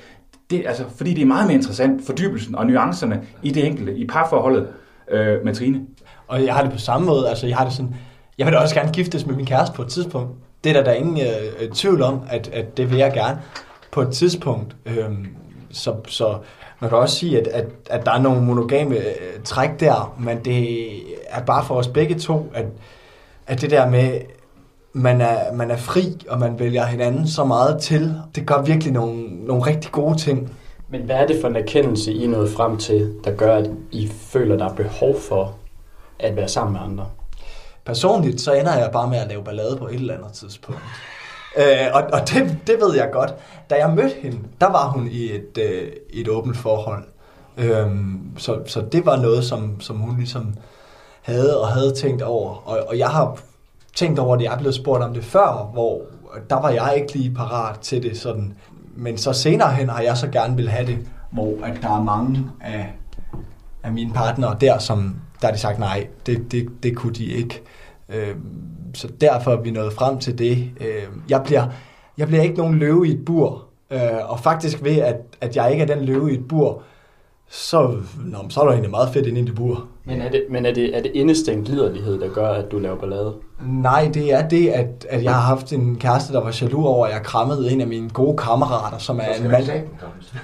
[0.50, 4.08] det, altså, fordi det er meget mere interessant, fordybelsen og nuancerne i det enkelte, i
[4.08, 4.68] parforholdet
[5.12, 5.82] øh, med Trine.
[6.28, 7.96] Og jeg har det på samme måde, altså jeg har det sådan,
[8.38, 10.32] jeg vil da også gerne giftes med min kæreste på et tidspunkt.
[10.66, 13.14] Det er der, der er ingen øh, øh, tvivl om, at, at det vil jeg
[13.14, 13.42] gerne
[13.92, 14.76] på et tidspunkt.
[14.86, 15.28] Øhm,
[15.72, 16.38] så, så
[16.80, 20.46] man kan også sige, at, at, at der er nogle monogame øh, træk der, men
[20.46, 20.88] det
[21.30, 22.66] er bare for os begge to, at,
[23.48, 24.22] at det der med,
[24.94, 28.94] man er, man er fri, og man vælger hinanden så meget til, det gør virkelig
[28.94, 30.52] nogle, nogle rigtig gode ting.
[30.90, 33.70] Men hvad er det for en erkendelse, I er nået frem til, der gør, at
[33.92, 35.56] I føler, der er behov for
[36.20, 37.06] at være sammen med andre?
[37.86, 40.82] Personligt, så ender jeg bare med at lave ballade på et eller andet tidspunkt.
[41.58, 43.34] Øh, og og det, det ved jeg godt.
[43.70, 47.04] Da jeg mødte hende, der var hun i et, øh, et åbent forhold.
[47.58, 50.56] Øhm, så, så det var noget, som, som hun ligesom
[51.22, 52.68] havde og havde tænkt over.
[52.68, 53.38] Og, og jeg har
[53.96, 56.02] tænkt over det, jeg er blevet spurgt om det før, hvor
[56.50, 58.54] der var jeg ikke lige parat til det sådan.
[58.96, 60.98] Men så senere hen har jeg så gerne vil have det,
[61.32, 62.94] hvor at der er mange af,
[63.84, 67.26] af mine partnere der, som der har de sagt nej, det, det, det kunne de
[67.26, 67.62] ikke.
[68.10, 68.36] Øh,
[68.94, 70.70] så derfor er vi nået frem til det.
[70.80, 71.64] Øh, jeg, bliver,
[72.18, 75.72] jeg bliver ikke nogen løve i et bur, øh, og faktisk ved, at, at jeg
[75.72, 76.82] ikke er den løve i et bur,
[77.50, 79.88] så, nå, så er der egentlig meget fedt inde i det bur.
[80.06, 82.96] Men er det, men er det, er det indestængt liderlighed, der gør, at du laver
[82.96, 83.34] ballade?
[83.68, 87.06] Nej, det er det, at, at jeg har haft en kæreste, der var jaloux over,
[87.06, 89.66] at jeg krammede en af mine gode kammerater, som er en mand.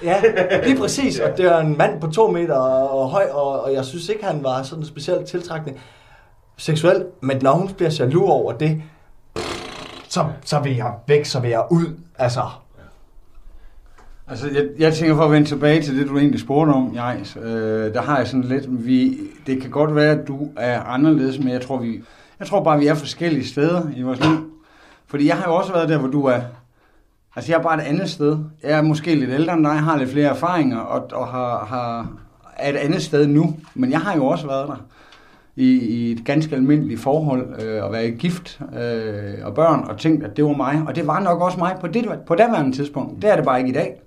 [0.04, 0.22] Ja,
[0.68, 1.20] lige præcis.
[1.20, 4.26] Og det er en mand på to meter og høj, og, og jeg synes ikke,
[4.26, 5.80] han var sådan specielt tiltrækkende
[6.62, 8.82] seksuel, Men når hun bliver jaloux over det,
[10.10, 11.86] så, så vil jeg væk, så vil jeg ud.
[12.18, 12.42] Altså,
[14.28, 17.38] Altså, jeg, jeg tænker for at vende tilbage til det, du egentlig spurgte om, Jais.
[17.44, 21.40] Øh, der har jeg sådan lidt, vi, det kan godt være, at du er anderledes,
[21.40, 22.02] men jeg tror, vi,
[22.40, 24.52] jeg tror bare, vi er forskellige steder i vores liv.
[25.08, 26.42] Fordi jeg har jo også været der, hvor du er.
[27.36, 28.38] Altså, jeg er bare et andet sted.
[28.64, 32.08] Jeg er måske lidt ældre end dig, har lidt flere erfaringer, og, og har, har,
[32.58, 33.56] er et andet sted nu.
[33.76, 34.86] Men jeg har jo også været der
[35.62, 40.24] i, i et ganske almindeligt forhold, øh, at være gift øh, og børn, og tænkt,
[40.24, 40.84] at det var mig.
[40.88, 43.22] Og det var nok også mig på det på daværende tidspunkt.
[43.22, 44.02] Det er det bare ikke i dag.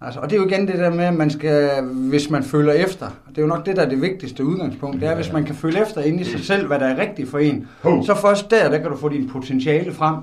[0.00, 2.72] Altså, og det er jo igen det der med, at man skal, hvis man føler
[2.72, 5.44] efter, det er jo nok det, der er det vigtigste udgangspunkt, det er, hvis man
[5.44, 7.68] kan føle efter ind i sig selv, hvad der er rigtigt for en,
[8.02, 10.16] så først der, der kan du få din potentiale frem,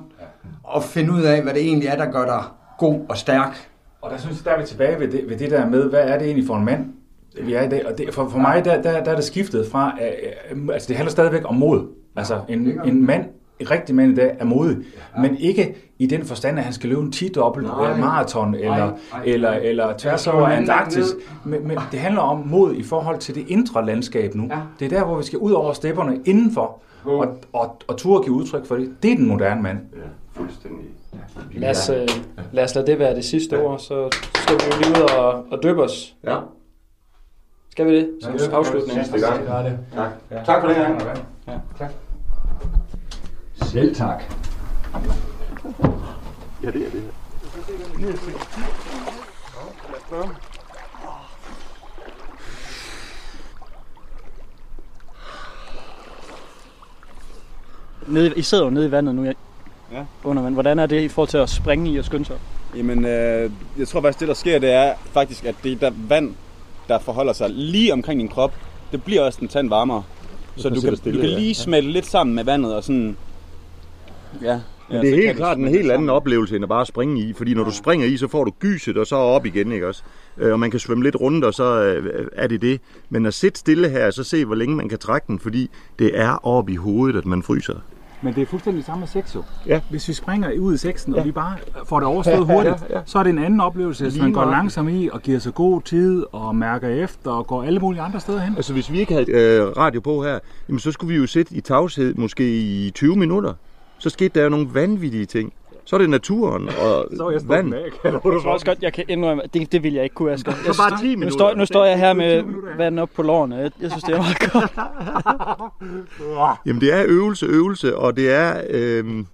[0.63, 2.43] og finde ud af, hvad det egentlig er, der gør dig
[2.77, 3.69] god og stærk.
[4.01, 5.99] Og der synes jeg, der er vi tilbage ved det, ved det der med, hvad
[5.99, 6.85] er det egentlig for en mand,
[7.41, 7.87] vi er i dag.
[7.87, 9.97] Og det, for, for mig, der, der, der er det skiftet fra,
[10.51, 11.87] øh, altså det handler stadigvæk om mod.
[12.15, 13.25] Altså en, en mand
[13.61, 14.77] en rigtig mand i dag er modig,
[15.15, 15.21] ja.
[15.21, 19.23] men ikke i den forstand, at han skal løbe en 10-dobbelt maraton eller, nej, nej.
[19.25, 21.05] eller, eller tværs over Antarktis.
[21.45, 24.47] Men, men det handler om mod i forhold til det indre landskab nu.
[24.49, 24.59] Ja.
[24.79, 28.35] Det er der, hvor vi skal ud over stepperne indenfor og, og, og turde give
[28.35, 28.89] udtryk for det.
[29.03, 29.79] Det er den moderne mand.
[29.93, 30.01] Ja,
[30.41, 30.85] fuldstændig.
[31.51, 32.07] Lad os, øh,
[32.51, 33.61] lad os lade det være det sidste ja.
[33.61, 36.15] ord, så skal vi jo lige ud og, og døbe os.
[36.23, 36.37] Ja.
[37.71, 38.09] Skal vi det?
[38.21, 39.05] Som ja, afslutning.
[39.05, 39.47] Sidste gang.
[39.47, 40.11] Tak.
[40.31, 40.43] Ja.
[40.45, 40.89] Tak for det her.
[41.47, 41.59] Ja.
[41.79, 41.91] Tak.
[43.63, 44.23] Selv tak.
[46.63, 47.11] Ja, det er det her.
[58.07, 59.33] Nede, I sidder jo nede i vandet nu, ja.
[60.23, 60.53] under vand.
[60.53, 62.37] Hvordan er det i forhold til at springe i og skynde sig?
[62.75, 66.35] Jamen, øh, jeg tror faktisk, det der sker, det er faktisk, at det der vand,
[66.87, 68.53] der forholder sig lige omkring din krop,
[68.91, 70.03] det bliver også en tand varmere.
[70.55, 71.93] Så du kan, stille, du kan lige smelte ja.
[71.93, 73.17] lidt sammen med vandet og sådan
[74.41, 74.59] Ja.
[74.89, 77.33] Men det er helt klart en helt anden oplevelse, end at bare springe i.
[77.33, 80.03] Fordi når du springer i, så får du gyset, og så op igen, ikke også?
[80.37, 82.81] Øh, og man kan svømme lidt rundt, og så øh, er det det.
[83.09, 85.69] Men at sidde stille her, så se, hvor længe man kan trække den, fordi
[85.99, 87.75] det er oppe i hovedet, at man fryser.
[88.21, 89.43] Men det er fuldstændig samme med sex jo.
[89.67, 89.81] Ja.
[89.89, 91.19] Hvis vi springer ud i sexen, ja.
[91.19, 93.01] og vi bare får det overstået hurtigt, ja, ja, ja.
[93.05, 95.81] så er det en anden oplevelse, hvis man går langsomt i og giver sig god
[95.81, 98.55] tid og mærker efter og går alle mulige andre steder hen.
[98.55, 101.55] Altså hvis vi ikke havde øh, radio på her, jamen, så skulle vi jo sidde
[101.55, 103.53] i tavshed måske i 20 minutter
[104.01, 105.53] så skete der jo nogle vanvittige ting.
[105.91, 107.67] Så er det naturen og så er jeg vand.
[107.67, 110.13] Med, kan du jeg tror også godt, jeg kan indrømme, det, det vil jeg ikke
[110.13, 110.51] kunne, Asger.
[110.51, 111.25] Så bare 10 minutter.
[111.25, 112.43] Nu står, nu står jeg her med
[112.77, 113.55] vand op på lårene.
[113.55, 114.71] Jeg, jeg synes, det er meget godt.
[116.65, 119.25] Jamen, det er øvelse, øvelse, og det er, øh,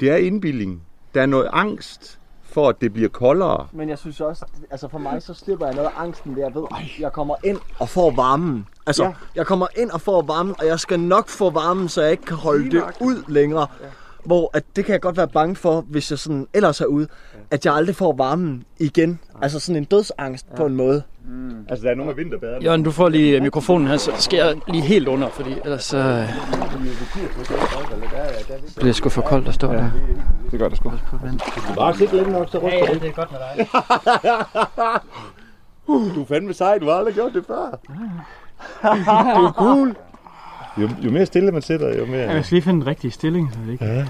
[0.00, 0.82] det er indbildning.
[1.14, 3.66] Der er noget angst for at det bliver koldere.
[3.72, 6.54] Men jeg synes også, altså for mig, så slipper jeg noget af angsten, ved jeg
[6.54, 6.64] ved,
[7.00, 8.66] jeg kommer ind og får varmen.
[8.86, 9.12] Altså, ja.
[9.34, 12.24] jeg kommer ind og får varmen, og jeg skal nok få varmen, så jeg ikke
[12.24, 13.66] kan holde det ud længere.
[13.80, 13.86] Ja.
[14.24, 17.08] Hvor at det kan jeg godt være bange for, hvis jeg sådan ellers er ude,
[17.50, 19.18] at jeg aldrig får varmen igen.
[19.42, 20.56] Altså sådan en dødsangst ja.
[20.56, 21.02] på en måde.
[21.28, 21.66] Mm.
[21.68, 22.64] Altså, der er nogle af vinterbaderne.
[22.64, 25.98] Jørgen, du får lige mikrofonen her, så skal jeg lige helt under, fordi ellers så
[25.98, 26.28] øh,
[28.76, 29.90] bliver det sgu for koldt at stå der.
[30.50, 30.90] Det gør det sgu.
[30.90, 33.02] Du bare sidde længe nok, så ryster Ja, ja, det.
[33.02, 33.66] det er godt med dig.
[36.14, 37.78] Du er fandme sej, du har aldrig gjort det før.
[39.36, 39.96] du er cool.
[40.78, 42.30] Jo, jo mere stille man sidder, jo mere...
[42.30, 43.84] Jeg skal lige finde den rigtige stilling, så det ikke...
[43.84, 44.06] Ja.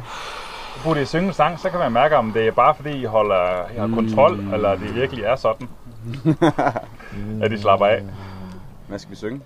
[0.84, 3.04] Burde I synge en sang, så kan man mærke, om det er bare fordi, I
[3.04, 4.54] holder I har kontrol, Mm.
[4.54, 5.68] eller det virkelig er sådan.
[7.42, 8.02] at de slapper af.
[8.88, 9.40] Hvad skal vi synge?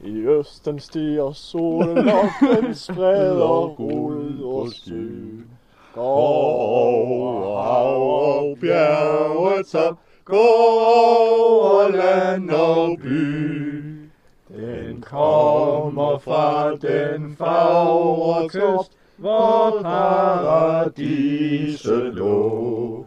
[0.00, 2.28] I østen stiger solen, og
[2.62, 5.08] den spreder guld og sø.
[5.96, 8.02] Over hav
[8.38, 13.83] og bjergetop, gå over land og by.
[14.94, 20.94] Den kommer fra den fagre kyst, hvor paradiset
[22.14, 23.06] lå.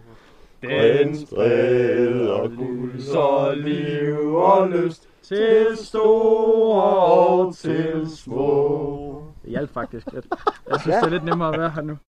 [0.61, 9.23] Den spreder guld så liv og lyst til store og til små.
[9.43, 10.07] Det hjalp faktisk.
[10.13, 10.23] Jeg,
[10.69, 11.97] jeg synes, det er lidt nemmere at være her nu.